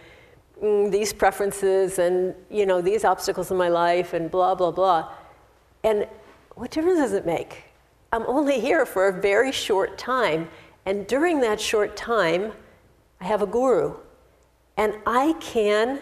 mm, 0.63 0.91
these 0.91 1.13
preferences 1.13 1.99
and, 1.99 2.35
you 2.51 2.67
know, 2.67 2.81
these 2.81 3.05
obstacles 3.05 3.51
in 3.51 3.57
my 3.57 3.69
life 3.69 4.13
and 4.13 4.31
blah, 4.31 4.55
blah, 4.55 4.71
blah. 4.71 5.13
And 5.83 6.07
what 6.55 6.71
difference 6.71 6.99
does 6.99 7.13
it 7.13 7.25
make? 7.25 7.70
I'm 8.13 8.25
only 8.27 8.61
here 8.61 8.85
for 8.85 9.09
a 9.09 9.21
very 9.21 9.53
short 9.53 9.99
time. 9.99 10.49
And 10.85 11.07
during 11.07 11.41
that 11.43 11.61
short 11.61 11.97
time, 11.97 12.53
I 13.21 13.25
have 13.25 13.43
a 13.43 13.47
guru. 13.47 13.95
And 14.77 14.95
I 15.07 15.35
can 15.41 16.01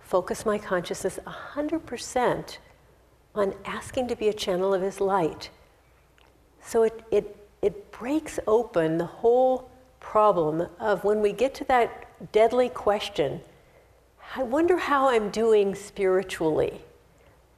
focus 0.00 0.44
my 0.44 0.58
consciousness 0.58 1.18
100% 1.26 2.58
on 3.34 3.54
asking 3.64 4.08
to 4.08 4.16
be 4.16 4.28
a 4.28 4.32
channel 4.32 4.72
of 4.74 4.82
his 4.82 5.00
light. 5.00 5.50
So 6.60 6.82
it, 6.82 7.04
it, 7.10 7.36
it 7.62 7.92
breaks 7.92 8.38
open 8.46 8.98
the 8.98 9.06
whole 9.06 9.70
problem 10.00 10.68
of 10.80 11.04
when 11.04 11.20
we 11.20 11.32
get 11.32 11.54
to 11.54 11.64
that 11.64 12.32
deadly 12.32 12.68
question 12.68 13.40
I 14.36 14.42
wonder 14.42 14.76
how 14.76 15.10
I'm 15.10 15.30
doing 15.30 15.74
spiritually. 15.74 16.80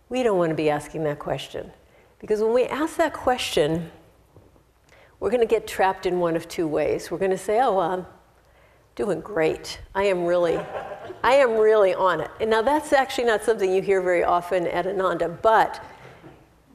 We 0.08 0.22
don't 0.22 0.36
want 0.36 0.50
to 0.50 0.56
be 0.56 0.68
asking 0.68 1.04
that 1.04 1.18
question. 1.18 1.70
Because 2.26 2.42
when 2.42 2.52
we 2.52 2.64
ask 2.64 2.96
that 2.96 3.12
question, 3.12 3.88
we're 5.20 5.30
going 5.30 5.42
to 5.42 5.46
get 5.46 5.68
trapped 5.68 6.06
in 6.06 6.18
one 6.18 6.34
of 6.34 6.48
two 6.48 6.66
ways. 6.66 7.08
We're 7.08 7.18
going 7.18 7.30
to 7.30 7.38
say, 7.38 7.60
oh, 7.60 7.76
well, 7.76 7.90
I'm 7.92 8.06
doing 8.96 9.20
great. 9.20 9.78
I 9.94 10.06
am 10.06 10.24
really, 10.24 10.58
I 11.22 11.34
am 11.34 11.52
really 11.52 11.94
on 11.94 12.20
it. 12.20 12.28
And 12.40 12.50
now 12.50 12.62
that's 12.62 12.92
actually 12.92 13.26
not 13.28 13.44
something 13.44 13.72
you 13.72 13.80
hear 13.80 14.02
very 14.02 14.24
often 14.24 14.66
at 14.66 14.88
Ananda, 14.88 15.28
but 15.28 15.80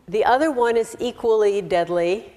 the 0.08 0.24
other 0.24 0.54
one 0.54 0.78
is 0.78 0.96
equally 1.02 1.62
deadly, 1.62 2.32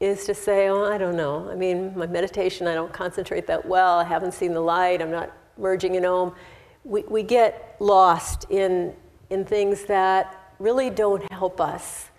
is 0.00 0.24
to 0.24 0.34
say, 0.34 0.66
oh, 0.70 0.92
I 0.92 0.98
don't 0.98 1.16
know. 1.16 1.48
I 1.48 1.54
mean, 1.54 1.96
my 1.96 2.08
meditation, 2.08 2.66
I 2.66 2.74
don't 2.74 2.92
concentrate 2.92 3.46
that 3.46 3.64
well. 3.64 4.00
I 4.00 4.04
haven't 4.04 4.34
seen 4.34 4.54
the 4.54 4.60
light. 4.60 5.00
I'm 5.00 5.12
not 5.12 5.30
merging 5.56 5.94
in 5.94 6.04
Om. 6.04 6.34
We, 6.82 7.04
we 7.04 7.22
get 7.22 7.76
lost 7.78 8.50
in, 8.50 8.92
in 9.30 9.44
things 9.44 9.84
that 9.84 10.52
really 10.58 10.90
don't 10.90 11.30
help 11.30 11.60
us. 11.60 12.09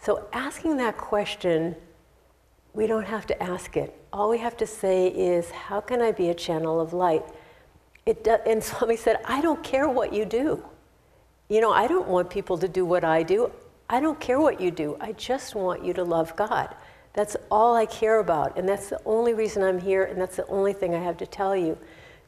So 0.00 0.26
asking 0.32 0.78
that 0.78 0.96
question 0.96 1.76
we 2.72 2.86
don't 2.86 3.06
have 3.06 3.26
to 3.26 3.42
ask 3.42 3.76
it. 3.76 3.96
All 4.12 4.30
we 4.30 4.38
have 4.38 4.56
to 4.58 4.66
say 4.66 5.08
is, 5.08 5.50
How 5.50 5.80
can 5.80 6.00
I 6.00 6.12
be 6.12 6.28
a 6.30 6.34
channel 6.34 6.80
of 6.80 6.92
light? 6.92 7.24
It 8.06 8.24
do, 8.24 8.36
and 8.46 8.62
Swami 8.62 8.96
said, 8.96 9.18
I 9.24 9.40
don't 9.40 9.62
care 9.62 9.88
what 9.88 10.12
you 10.12 10.24
do. 10.24 10.62
You 11.48 11.60
know, 11.60 11.72
I 11.72 11.86
don't 11.86 12.08
want 12.08 12.30
people 12.30 12.58
to 12.58 12.68
do 12.68 12.84
what 12.84 13.04
I 13.04 13.22
do. 13.22 13.50
I 13.88 13.98
don't 13.98 14.20
care 14.20 14.40
what 14.40 14.60
you 14.60 14.70
do. 14.70 14.96
I 15.00 15.12
just 15.12 15.56
want 15.56 15.84
you 15.84 15.92
to 15.94 16.04
love 16.04 16.36
God. 16.36 16.74
That's 17.12 17.36
all 17.50 17.74
I 17.74 17.86
care 17.86 18.20
about. 18.20 18.56
And 18.56 18.68
that's 18.68 18.88
the 18.88 19.00
only 19.04 19.34
reason 19.34 19.64
I'm 19.64 19.80
here, 19.80 20.04
and 20.04 20.20
that's 20.20 20.36
the 20.36 20.46
only 20.46 20.72
thing 20.72 20.94
I 20.94 21.02
have 21.02 21.16
to 21.16 21.26
tell 21.26 21.56
you. 21.56 21.76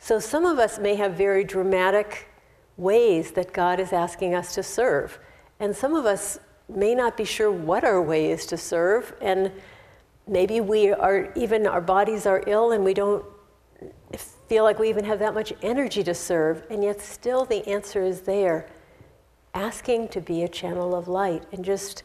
So 0.01 0.19
some 0.19 0.45
of 0.45 0.59
us 0.59 0.81
may 0.81 0.97
have 0.97 1.13
very 1.15 1.45
dramatic 1.45 2.29
ways 2.77 3.31
that 3.33 3.53
God 3.53 3.79
is 3.79 3.93
asking 3.93 4.35
us 4.35 4.57
to 4.57 4.63
serve. 4.65 5.21
And 5.61 5.77
some 5.77 5.95
of 5.95 6.05
us 6.05 6.41
may 6.69 6.95
not 6.95 7.17
be 7.17 7.25
sure 7.25 7.51
what 7.51 7.85
our 7.85 8.01
way 8.01 8.31
is 8.31 8.47
to 8.47 8.57
serve. 8.57 9.15
And 9.21 9.53
maybe 10.27 10.61
we 10.61 10.91
are 10.93 11.33
even 11.35 11.67
our 11.67 11.81
bodies 11.81 12.27
are 12.27 12.43
ill 12.47 12.73
and 12.73 12.85
we 12.85 12.95
don't 12.95 13.25
feel 14.49 14.65
like 14.65 14.79
we 14.79 14.89
even 14.89 15.05
have 15.05 15.19
that 15.19 15.35
much 15.35 15.53
energy 15.63 16.03
to 16.05 16.15
serve 16.15 16.63
and 16.71 16.85
yet 16.85 17.01
still 17.01 17.45
the 17.45 17.67
answer 17.67 18.03
is 18.03 18.21
there 18.23 18.69
asking 19.55 20.07
to 20.09 20.21
be 20.21 20.43
a 20.43 20.49
channel 20.49 20.95
of 20.95 21.09
light 21.09 21.43
and 21.53 21.65
just 21.65 22.03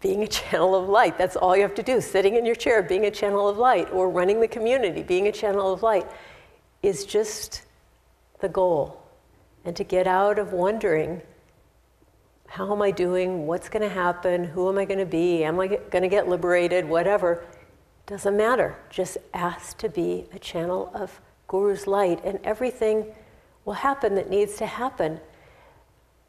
being 0.00 0.22
a 0.22 0.26
channel 0.38 0.74
of 0.74 0.88
light 0.88 1.16
that's 1.18 1.36
all 1.36 1.54
you 1.54 1.62
have 1.62 1.74
to 1.74 1.82
do 1.82 2.00
sitting 2.00 2.36
in 2.36 2.44
your 2.44 2.54
chair 2.54 2.82
being 2.82 3.04
a 3.04 3.10
channel 3.10 3.48
of 3.48 3.58
light 3.58 3.88
or 3.92 4.10
running 4.10 4.40
the 4.40 4.48
community 4.48 5.02
being 5.02 5.28
a 5.28 5.32
channel 5.32 5.72
of 5.72 5.82
light 5.82 6.10
is 6.82 7.04
just 7.04 7.62
the 8.40 8.48
goal 8.48 9.00
and 9.64 9.76
to 9.76 9.84
get 9.84 10.06
out 10.06 10.38
of 10.38 10.52
wondering 10.52 11.20
how 12.52 12.70
am 12.70 12.82
I 12.82 12.90
doing? 12.90 13.46
What's 13.46 13.70
going 13.70 13.80
to 13.80 13.88
happen? 13.88 14.44
Who 14.44 14.68
am 14.68 14.76
I 14.76 14.84
going 14.84 14.98
to 14.98 15.06
be? 15.06 15.42
Am 15.42 15.58
I 15.58 15.68
going 15.68 16.02
to 16.02 16.08
get 16.08 16.28
liberated? 16.28 16.86
Whatever. 16.86 17.46
Doesn't 18.04 18.36
matter. 18.36 18.76
Just 18.90 19.16
ask 19.32 19.78
to 19.78 19.88
be 19.88 20.26
a 20.34 20.38
channel 20.38 20.90
of 20.92 21.18
Guru's 21.48 21.86
light, 21.86 22.22
and 22.26 22.38
everything 22.44 23.06
will 23.64 23.72
happen 23.72 24.14
that 24.16 24.28
needs 24.28 24.56
to 24.56 24.66
happen. 24.66 25.18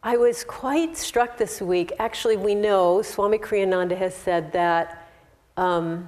I 0.01 0.15
was 0.15 0.45
quite 0.45 0.95
struck 0.95 1.37
this 1.37 1.61
week. 1.61 1.91
Actually, 1.99 2.37
we 2.37 2.55
know 2.55 3.01
Swami 3.01 3.37
Kriyananda 3.37 3.97
has 3.97 4.15
said 4.15 4.53
that 4.53 5.09
um, 5.57 6.07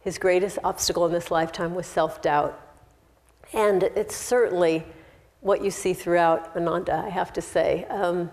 his 0.00 0.18
greatest 0.18 0.58
obstacle 0.64 1.06
in 1.06 1.12
this 1.12 1.30
lifetime 1.30 1.76
was 1.76 1.86
self 1.86 2.20
doubt. 2.20 2.60
And 3.52 3.84
it's 3.84 4.16
certainly 4.16 4.84
what 5.40 5.62
you 5.62 5.70
see 5.70 5.94
throughout 5.94 6.56
Ananda, 6.56 7.04
I 7.06 7.10
have 7.10 7.32
to 7.34 7.40
say. 7.40 7.84
Um, 7.84 8.28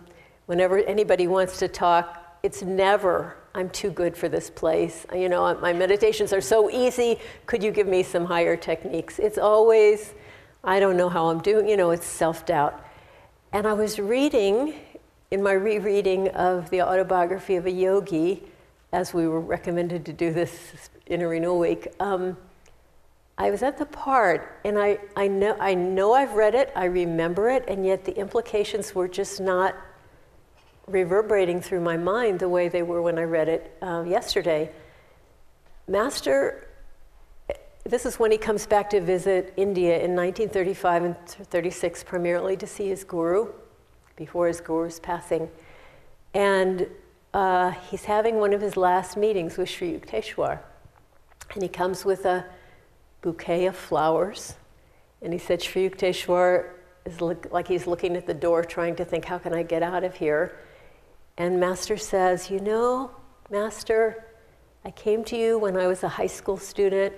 Whenever 0.48 0.80
anybody 0.80 1.28
wants 1.28 1.60
to 1.60 1.68
talk, 1.68 2.40
it's 2.42 2.62
never, 2.62 3.36
I'm 3.54 3.70
too 3.70 3.92
good 3.92 4.16
for 4.16 4.30
this 4.30 4.50
place. 4.50 5.06
You 5.14 5.28
know, 5.28 5.54
my 5.60 5.74
meditations 5.74 6.32
are 6.32 6.42
so 6.42 6.70
easy. 6.70 7.20
Could 7.46 7.62
you 7.62 7.72
give 7.72 7.86
me 7.86 8.02
some 8.02 8.26
higher 8.26 8.56
techniques? 8.56 9.20
It's 9.20 9.38
always, 9.38 10.14
I 10.64 10.80
don't 10.80 10.96
know 10.96 11.10
how 11.10 11.28
I'm 11.28 11.42
doing. 11.42 11.68
You 11.68 11.76
know, 11.76 11.92
it's 11.92 12.06
self 12.06 12.46
doubt. 12.46 12.82
And 13.52 13.68
I 13.68 13.74
was 13.74 14.00
reading 14.00 14.74
in 15.32 15.44
my 15.44 15.52
rereading 15.52 16.30
of 16.30 16.70
the 16.70 16.82
autobiography 16.82 17.58
of 17.58 17.66
a 17.66 17.72
yogi, 17.72 18.44
as 18.94 19.14
we 19.14 19.28
were 19.28 19.42
recommended 19.42 20.06
to 20.06 20.14
do 20.14 20.32
this 20.32 20.90
Inner 21.08 21.28
Renewal 21.28 21.60
Week. 21.60 21.90
Um, 22.00 22.38
I 23.38 23.52
was 23.52 23.64
at 23.64 23.78
the 23.78 23.86
part, 23.86 24.60
and 24.64 24.80
I, 24.80 25.00
I, 25.18 25.28
know, 25.28 25.58
I 25.60 25.74
know 25.74 26.14
I've 26.14 26.34
read 26.34 26.56
it, 26.56 26.72
I 26.76 26.86
remember 26.86 27.50
it, 27.50 27.66
and 27.68 27.86
yet 27.86 28.06
the 28.06 28.18
implications 28.18 28.96
were 28.96 29.08
just 29.08 29.42
not 29.42 29.76
reverberating 30.88 31.62
through 31.62 31.82
my 31.82 31.98
mind 31.98 32.40
the 32.40 32.50
way 32.50 32.70
they 32.70 32.82
were 32.82 33.02
when 33.02 33.20
I 33.20 33.24
read 33.24 33.50
it 33.50 33.78
uh, 33.82 34.04
yesterday. 34.08 34.72
Master, 35.88 36.68
this 37.84 38.06
is 38.06 38.18
when 38.18 38.32
he 38.32 38.38
comes 38.38 38.66
back 38.66 38.90
to 38.92 39.02
visit 39.02 39.54
India 39.58 39.96
in 39.96 40.16
1935 40.16 41.04
and 41.04 41.18
36, 41.28 42.04
primarily 42.04 42.58
to 42.58 42.68
see 42.68 42.88
his 42.88 43.04
guru 43.04 43.52
before 44.16 44.48
his 44.48 44.62
guru's 44.62 45.00
passing. 45.00 45.50
And 46.34 46.88
uh, 47.34 47.72
he's 47.90 48.06
having 48.06 48.38
one 48.38 48.54
of 48.54 48.62
his 48.62 48.78
last 48.78 49.18
meetings 49.18 49.58
with 49.58 49.70
Sri 49.70 49.94
Yukteswar. 49.94 50.60
And 51.54 51.64
he 51.64 51.70
comes 51.70 52.06
with 52.06 52.26
a 52.26 52.46
bouquet 53.22 53.66
of 53.66 53.76
flowers. 53.76 54.56
And 55.22 55.34
he 55.34 55.40
said, 55.40 55.62
Sri 55.62 55.90
Yukteswar 55.90 56.70
is 57.06 57.22
like 57.22 57.68
he's 57.68 57.88
looking 57.88 58.16
at 58.16 58.26
the 58.26 58.34
door 58.34 58.64
trying 58.64 58.96
to 58.98 59.06
think, 59.06 59.26
how 59.26 59.38
can 59.38 59.54
I 59.54 59.64
get 59.64 59.84
out 59.84 60.04
of 60.04 60.16
here? 60.16 60.58
And 61.38 61.60
Master 61.60 61.98
says, 61.98 62.50
You 62.50 62.60
know, 62.60 63.12
Master, 63.50 64.26
I 64.84 64.92
came 64.92 65.24
to 65.26 65.38
you 65.38 65.60
when 65.60 65.78
I 65.78 65.88
was 65.88 66.04
a 66.04 66.10
high 66.10 66.28
school 66.28 66.58
student. 66.58 67.14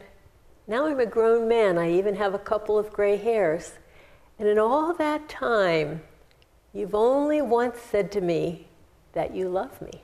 Now 0.67 0.87
I'm 0.87 0.99
a 0.99 1.05
grown 1.05 1.47
man. 1.47 1.77
I 1.77 1.91
even 1.91 2.15
have 2.15 2.33
a 2.33 2.39
couple 2.39 2.77
of 2.77 2.91
gray 2.91 3.15
hairs. 3.15 3.73
And 4.37 4.47
in 4.47 4.59
all 4.59 4.93
that 4.93 5.27
time, 5.29 6.01
you've 6.73 6.95
only 6.95 7.41
once 7.41 7.79
said 7.79 8.11
to 8.13 8.21
me 8.21 8.67
that 9.13 9.33
you 9.33 9.49
love 9.49 9.81
me. 9.81 10.01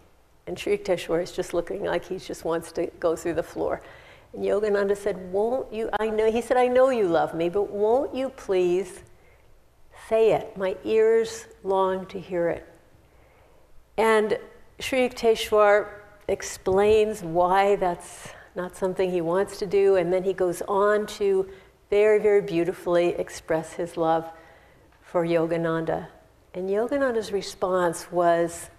And 0.48 0.58
Sri 0.58 0.78
Yukteswar 0.78 1.22
is 1.22 1.32
just 1.32 1.54
looking 1.54 1.84
like 1.84 2.06
he 2.06 2.18
just 2.18 2.46
wants 2.46 2.72
to 2.74 2.88
go 3.00 3.16
through 3.16 3.34
the 3.34 3.44
floor. 3.44 3.82
And 4.34 4.44
Yogananda 4.44 4.96
said, 4.96 5.32
Won't 5.32 5.72
you? 5.74 5.90
I 6.00 6.10
know, 6.10 6.32
he 6.32 6.42
said, 6.42 6.58
I 6.58 6.68
know 6.68 6.90
you 6.90 7.08
love 7.08 7.34
me, 7.34 7.50
but 7.50 7.70
won't 7.72 8.14
you 8.14 8.30
please 8.30 9.02
say 10.08 10.34
it? 10.34 10.56
My 10.58 10.76
ears 10.84 11.46
long 11.64 12.06
to 12.08 12.20
hear 12.20 12.50
it. 12.50 12.68
And 13.98 14.38
Sri 14.80 15.08
Yukteswar 15.08 15.88
explains 16.28 17.24
why 17.24 17.76
that's 17.76 18.30
not 18.56 18.76
something 18.76 19.12
he 19.12 19.22
wants 19.22 19.58
to 19.58 19.66
do, 19.66 19.96
and 19.96 20.12
then 20.12 20.24
he 20.24 20.34
goes 20.34 20.62
on 20.68 21.06
to 21.06 21.50
very, 21.90 22.20
very 22.20 22.42
beautifully 22.42 23.10
express 23.10 23.74
his 23.74 23.98
love 23.98 24.30
for 25.02 25.26
Yogananda. 25.26 26.08
And 26.54 26.70
Yogananda's 26.70 27.32
response 27.32 28.12
was, 28.12 28.70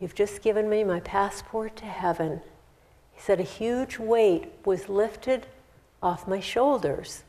You've 0.00 0.14
just 0.14 0.42
given 0.42 0.68
me 0.68 0.84
my 0.84 1.00
passport 1.00 1.76
to 1.76 1.84
heaven. 1.84 2.40
He 3.12 3.20
said, 3.20 3.40
A 3.40 3.44
huge 3.44 3.98
weight 3.98 4.52
was 4.64 4.88
lifted 4.88 5.46
off 6.02 6.28
my 6.28 6.38
shoulders. 6.40 7.24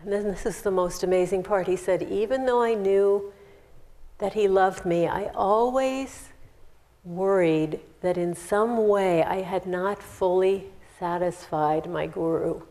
And 0.00 0.12
then 0.12 0.24
this 0.24 0.46
is 0.46 0.62
the 0.62 0.70
most 0.72 1.04
amazing 1.04 1.44
part. 1.44 1.68
He 1.68 1.76
said, 1.76 2.02
Even 2.02 2.44
though 2.44 2.62
I 2.62 2.74
knew 2.74 3.32
that 4.22 4.34
he 4.34 4.46
loved 4.46 4.86
me, 4.86 5.08
I 5.08 5.32
always 5.34 6.28
worried 7.02 7.80
that 8.02 8.16
in 8.16 8.36
some 8.36 8.86
way 8.86 9.24
I 9.24 9.42
had 9.42 9.66
not 9.66 10.00
fully 10.00 10.66
satisfied 10.96 11.90
my 11.90 12.06
guru. 12.06 12.62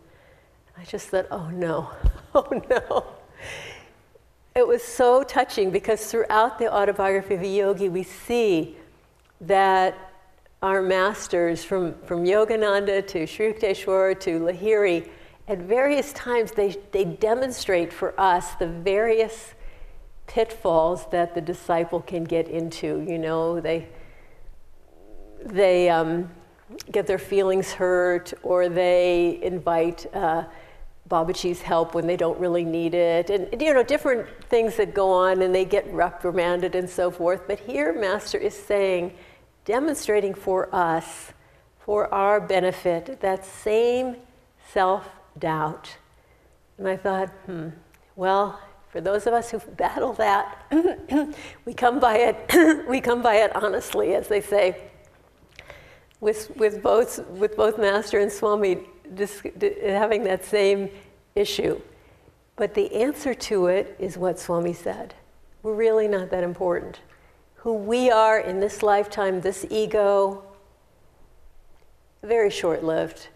I 0.78 0.86
just 0.86 1.10
thought, 1.10 1.28
oh 1.30 1.50
no, 1.50 1.90
oh 2.36 2.64
no. 2.70 3.06
It 4.56 4.66
was 4.66 4.82
so 4.82 5.24
touching 5.24 5.72
because 5.72 6.10
throughout 6.10 6.58
the 6.58 6.74
autobiography 6.74 7.34
of 7.34 7.42
a 7.42 7.48
yogi, 7.48 7.90
we 7.90 8.04
see 8.04 8.78
that 9.42 9.98
our 10.62 10.82
masters, 10.82 11.66
from, 11.66 11.96
from 12.06 12.24
Yogananda 12.24 13.06
to 13.08 13.28
Sri 13.28 13.52
Yukteswar 13.52 14.18
to 14.22 14.40
Lahiri, 14.40 15.10
at 15.50 15.58
various 15.58 16.14
times 16.14 16.54
they, 16.54 16.78
they 16.94 17.04
demonstrate 17.04 17.92
for 17.92 18.18
us 18.18 18.56
the 18.56 18.68
various 18.68 19.54
pitfalls 20.32 21.08
that 21.12 21.36
the 21.36 21.42
disciple 21.42 22.00
can 22.00 22.24
get 22.24 22.48
into. 22.48 23.06
You 23.08 23.18
know, 23.18 23.60
they, 23.60 23.90
they 25.44 25.90
um, 25.90 26.30
get 26.90 27.06
their 27.06 27.20
feelings 27.20 27.74
hurt 27.74 28.34
or 28.42 28.70
they 28.70 29.40
invite 29.44 30.06
uh, 30.16 30.46
Babaji's 31.10 31.62
help 31.62 31.94
when 31.94 32.08
they 32.08 32.16
don't 32.16 32.40
really 32.40 32.64
need 32.64 32.94
it, 32.94 33.30
and 33.30 33.62
you 33.62 33.74
know, 33.74 33.84
different 33.84 34.26
things 34.44 34.78
that 34.78 34.94
go 34.94 35.12
on 35.12 35.42
and 35.42 35.54
they 35.54 35.66
get 35.66 35.86
reprimanded 35.94 36.74
and 36.74 36.90
so 36.90 37.12
forth. 37.12 37.42
But 37.48 37.60
here, 37.60 37.92
Master 37.92 38.38
is 38.38 38.56
saying, 38.56 39.14
demonstrating 39.66 40.34
for 40.34 40.74
us, 40.74 41.34
for 41.80 42.12
our 42.14 42.40
benefit, 42.40 43.20
that 43.20 43.46
same 43.46 44.16
self 44.72 45.10
doubt. 45.38 45.98
And 46.78 46.88
I 46.88 46.96
thought, 46.96 47.28
hmm, 47.46 47.70
well, 48.16 48.58
for 48.92 49.02
those 49.02 49.26
of 49.26 49.34
us 49.34 49.52
who 49.52 49.60
battle 49.78 50.14
that, 50.14 50.66
we 51.66 51.74
come 51.74 52.00
by 52.00 52.18
it, 52.18 52.86
we 52.88 53.02
come 53.02 53.22
by 53.22 53.36
it 53.36 53.56
honestly, 53.56 54.16
as 54.16 54.28
they 54.28 54.42
say. 54.42 54.90
With, 56.20 56.56
with, 56.56 56.84
both, 56.84 57.26
with 57.30 57.58
both 57.58 57.80
Master 57.80 58.20
and 58.20 58.32
Swami 58.32 58.86
having 59.84 60.24
that 60.26 60.46
same 60.46 60.90
issue. 61.36 61.82
But 62.56 62.76
the 62.76 62.94
answer 62.94 63.34
to 63.34 63.68
it 63.68 63.96
is 63.98 64.18
what 64.18 64.40
Swami 64.40 64.74
said. 64.74 65.16
We're 65.64 65.74
really 65.74 66.08
not 66.08 66.30
that 66.30 66.44
important. 66.44 67.00
Who 67.56 67.74
we 67.74 68.12
are 68.12 68.40
in 68.40 68.60
this 68.60 68.84
lifetime, 68.84 69.42
this 69.42 69.66
ego, 69.70 70.44
very 72.24 72.50
short 72.50 72.84
lived. 72.84 73.30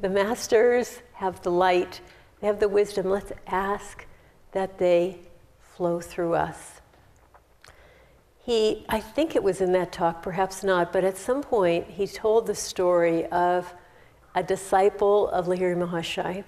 The 0.00 0.08
masters 0.08 1.00
have 1.14 1.42
the 1.42 1.50
light, 1.50 2.00
they 2.42 2.48
have 2.48 2.58
the 2.58 2.68
wisdom. 2.68 3.08
Let's 3.08 3.30
ask 3.46 4.04
that 4.50 4.76
they 4.76 5.20
flow 5.60 6.00
through 6.00 6.34
us. 6.34 6.80
He, 8.44 8.84
I 8.88 8.98
think 8.98 9.36
it 9.36 9.42
was 9.44 9.60
in 9.60 9.70
that 9.72 9.92
talk, 9.92 10.22
perhaps 10.24 10.64
not, 10.64 10.92
but 10.92 11.04
at 11.04 11.16
some 11.16 11.40
point 11.40 11.86
he 11.88 12.08
told 12.08 12.48
the 12.48 12.54
story 12.56 13.26
of 13.26 13.72
a 14.34 14.42
disciple 14.42 15.28
of 15.28 15.46
Lahiri 15.46 15.76
Mahashai. 15.76 16.42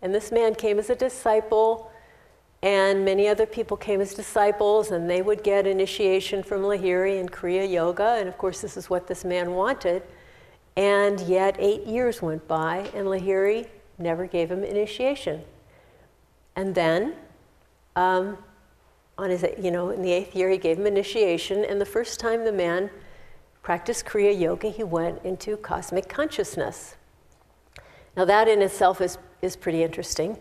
And 0.00 0.14
this 0.14 0.32
man 0.32 0.54
came 0.54 0.78
as 0.78 0.88
a 0.88 0.94
disciple, 0.94 1.92
and 2.62 3.04
many 3.04 3.28
other 3.28 3.44
people 3.44 3.76
came 3.76 4.00
as 4.00 4.14
disciples, 4.14 4.92
and 4.92 5.10
they 5.10 5.20
would 5.20 5.44
get 5.44 5.66
initiation 5.66 6.42
from 6.42 6.62
Lahiri 6.62 7.20
and 7.20 7.30
Kriya 7.30 7.70
Yoga. 7.70 8.16
And 8.18 8.28
of 8.28 8.38
course, 8.38 8.62
this 8.62 8.78
is 8.78 8.88
what 8.88 9.06
this 9.06 9.26
man 9.26 9.52
wanted. 9.52 10.04
And 10.78 11.20
yet, 11.20 11.56
eight 11.58 11.84
years 11.86 12.22
went 12.22 12.48
by, 12.48 12.90
and 12.94 13.06
Lahiri 13.06 13.68
never 13.98 14.26
gave 14.26 14.50
him 14.50 14.64
initiation. 14.64 15.42
And 16.56 16.74
then, 16.74 17.14
um, 17.96 18.38
on 19.16 19.30
his, 19.30 19.44
you 19.58 19.70
know, 19.70 19.90
in 19.90 20.02
the 20.02 20.12
eighth 20.12 20.34
year, 20.34 20.50
he 20.50 20.58
gave 20.58 20.78
him 20.78 20.86
initiation. 20.86 21.64
And 21.64 21.80
the 21.80 21.86
first 21.86 22.18
time 22.18 22.44
the 22.44 22.52
man 22.52 22.90
practiced 23.62 24.04
Kriya 24.04 24.38
Yoga, 24.38 24.68
he 24.68 24.84
went 24.84 25.24
into 25.24 25.56
cosmic 25.56 26.08
consciousness. 26.08 26.96
Now, 28.16 28.24
that 28.24 28.48
in 28.48 28.62
itself 28.62 29.00
is, 29.00 29.18
is 29.42 29.56
pretty 29.56 29.82
interesting. 29.82 30.38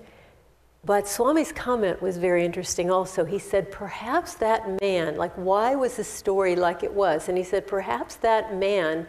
But 0.85 1.07
Swami's 1.07 1.51
comment 1.53 2.01
was 2.01 2.17
very 2.17 2.43
interesting 2.43 2.91
also. 2.91 3.23
He 3.23 3.39
said, 3.39 3.71
perhaps 3.71 4.33
that 4.35 4.81
man, 4.81 5.15
like, 5.15 5.33
why 5.35 5.75
was 5.75 5.95
the 5.95 6.03
story 6.03 6.55
like 6.55 6.83
it 6.83 6.93
was? 6.93 7.29
And 7.29 7.37
he 7.37 7.43
said, 7.43 7.65
perhaps 7.65 8.15
that 8.17 8.55
man 8.55 9.07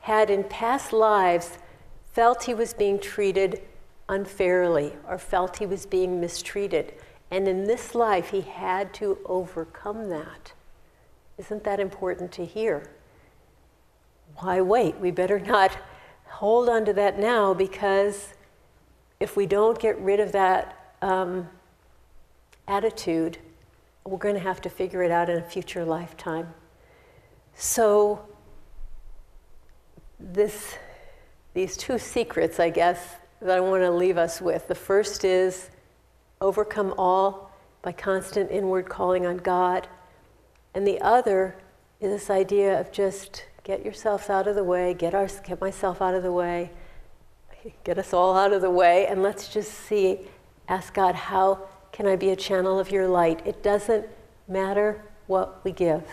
had 0.00 0.30
in 0.30 0.42
past 0.44 0.92
lives 0.92 1.58
felt 2.12 2.42
he 2.42 2.54
was 2.54 2.74
being 2.74 2.98
treated 2.98 3.62
unfairly 4.12 4.92
or 5.08 5.16
felt 5.16 5.56
he 5.56 5.66
was 5.66 5.86
being 5.86 6.20
mistreated. 6.20 6.94
And 7.30 7.48
in 7.48 7.64
this 7.64 7.94
life, 7.94 8.30
he 8.30 8.42
had 8.42 8.92
to 8.94 9.18
overcome 9.24 10.10
that. 10.10 10.52
Isn't 11.38 11.64
that 11.64 11.80
important 11.80 12.30
to 12.32 12.44
hear? 12.44 12.90
Why 14.36 14.60
wait? 14.60 14.98
We 14.98 15.10
better 15.10 15.38
not 15.40 15.76
hold 16.26 16.68
on 16.68 16.84
to 16.84 16.92
that 16.92 17.18
now 17.18 17.54
because 17.54 18.34
if 19.18 19.34
we 19.34 19.46
don't 19.46 19.78
get 19.78 19.98
rid 19.98 20.20
of 20.20 20.32
that 20.32 20.94
um, 21.00 21.48
attitude, 22.68 23.38
we're 24.04 24.18
going 24.18 24.34
to 24.34 24.40
have 24.40 24.60
to 24.62 24.68
figure 24.68 25.02
it 25.02 25.10
out 25.10 25.30
in 25.30 25.38
a 25.38 25.42
future 25.42 25.84
lifetime. 25.84 26.52
So, 27.54 28.26
this, 30.18 30.76
these 31.54 31.76
two 31.76 31.98
secrets, 31.98 32.58
I 32.60 32.70
guess, 32.70 33.16
that 33.42 33.56
I 33.56 33.60
want 33.60 33.82
to 33.82 33.90
leave 33.90 34.16
us 34.16 34.40
with. 34.40 34.68
The 34.68 34.74
first 34.74 35.24
is 35.24 35.70
overcome 36.40 36.94
all 36.96 37.50
by 37.82 37.92
constant 37.92 38.50
inward 38.50 38.88
calling 38.88 39.26
on 39.26 39.38
God. 39.38 39.88
And 40.74 40.86
the 40.86 41.00
other 41.00 41.56
is 42.00 42.10
this 42.10 42.30
idea 42.30 42.80
of 42.80 42.92
just 42.92 43.44
get 43.64 43.84
yourselves 43.84 44.30
out 44.30 44.46
of 44.46 44.54
the 44.54 44.64
way, 44.64 44.94
get, 44.94 45.14
our, 45.14 45.28
get 45.44 45.60
myself 45.60 46.00
out 46.00 46.14
of 46.14 46.22
the 46.22 46.32
way, 46.32 46.70
get 47.84 47.98
us 47.98 48.12
all 48.12 48.36
out 48.36 48.52
of 48.52 48.62
the 48.62 48.70
way, 48.70 49.06
and 49.06 49.22
let's 49.22 49.48
just 49.48 49.72
see, 49.72 50.20
ask 50.68 50.94
God, 50.94 51.14
how 51.14 51.66
can 51.92 52.06
I 52.06 52.16
be 52.16 52.30
a 52.30 52.36
channel 52.36 52.78
of 52.78 52.90
your 52.90 53.06
light? 53.06 53.42
It 53.44 53.62
doesn't 53.62 54.06
matter 54.48 55.02
what 55.26 55.64
we 55.64 55.72
give. 55.72 56.04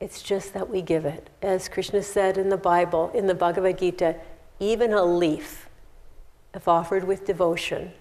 It's 0.00 0.22
just 0.22 0.54
that 0.54 0.68
we 0.68 0.82
give 0.82 1.04
it. 1.04 1.28
As 1.42 1.68
Krishna 1.68 2.02
said 2.02 2.38
in 2.38 2.48
the 2.48 2.56
Bible, 2.56 3.10
in 3.14 3.26
the 3.26 3.34
Bhagavad 3.34 3.78
Gita, 3.78 4.16
even 4.60 4.92
a 4.92 5.04
leaf, 5.04 5.67
if 6.58 6.66
offered 6.66 7.04
with 7.04 7.24
devotion, 7.24 7.92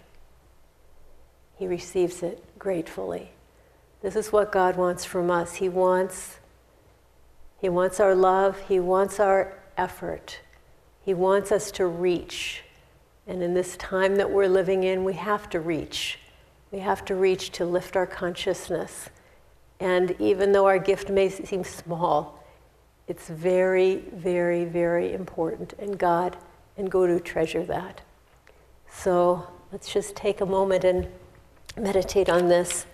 he 1.57 1.67
receives 1.67 2.23
it 2.23 2.43
gratefully. 2.57 3.29
This 4.01 4.15
is 4.15 4.31
what 4.31 4.51
God 4.51 4.75
wants 4.75 5.05
from 5.05 5.29
us. 5.29 5.53
He 5.53 5.69
wants 5.69 6.39
he 7.59 7.69
wants 7.69 7.99
our 7.99 8.15
love, 8.15 8.59
he 8.67 8.79
wants 8.79 9.19
our 9.19 9.53
effort. 9.77 10.39
He 11.03 11.13
wants 11.13 11.51
us 11.51 11.69
to 11.71 11.85
reach. 11.85 12.63
And 13.27 13.43
in 13.43 13.53
this 13.53 13.77
time 13.77 14.15
that 14.15 14.31
we're 14.31 14.47
living 14.47 14.83
in, 14.83 15.03
we 15.03 15.13
have 15.13 15.49
to 15.51 15.59
reach. 15.59 16.19
We 16.71 16.79
have 16.79 17.05
to 17.05 17.15
reach 17.15 17.51
to 17.53 17.65
lift 17.65 17.95
our 17.95 18.07
consciousness. 18.07 19.09
And 19.79 20.15
even 20.19 20.51
though 20.51 20.65
our 20.65 20.79
gift 20.79 21.09
may 21.09 21.29
seem 21.29 21.63
small, 21.63 22.43
it's 23.07 23.27
very, 23.27 24.03
very, 24.13 24.65
very 24.65 25.13
important. 25.13 25.73
And 25.79 25.97
God 25.97 26.37
and 26.75 26.89
Guru 26.91 27.19
treasure 27.19 27.63
that. 27.65 28.01
So 28.99 29.47
let's 29.71 29.93
just 29.93 30.15
take 30.15 30.41
a 30.41 30.45
moment 30.45 30.83
and 30.83 31.07
meditate 31.77 32.29
on 32.29 32.47
this. 32.47 32.87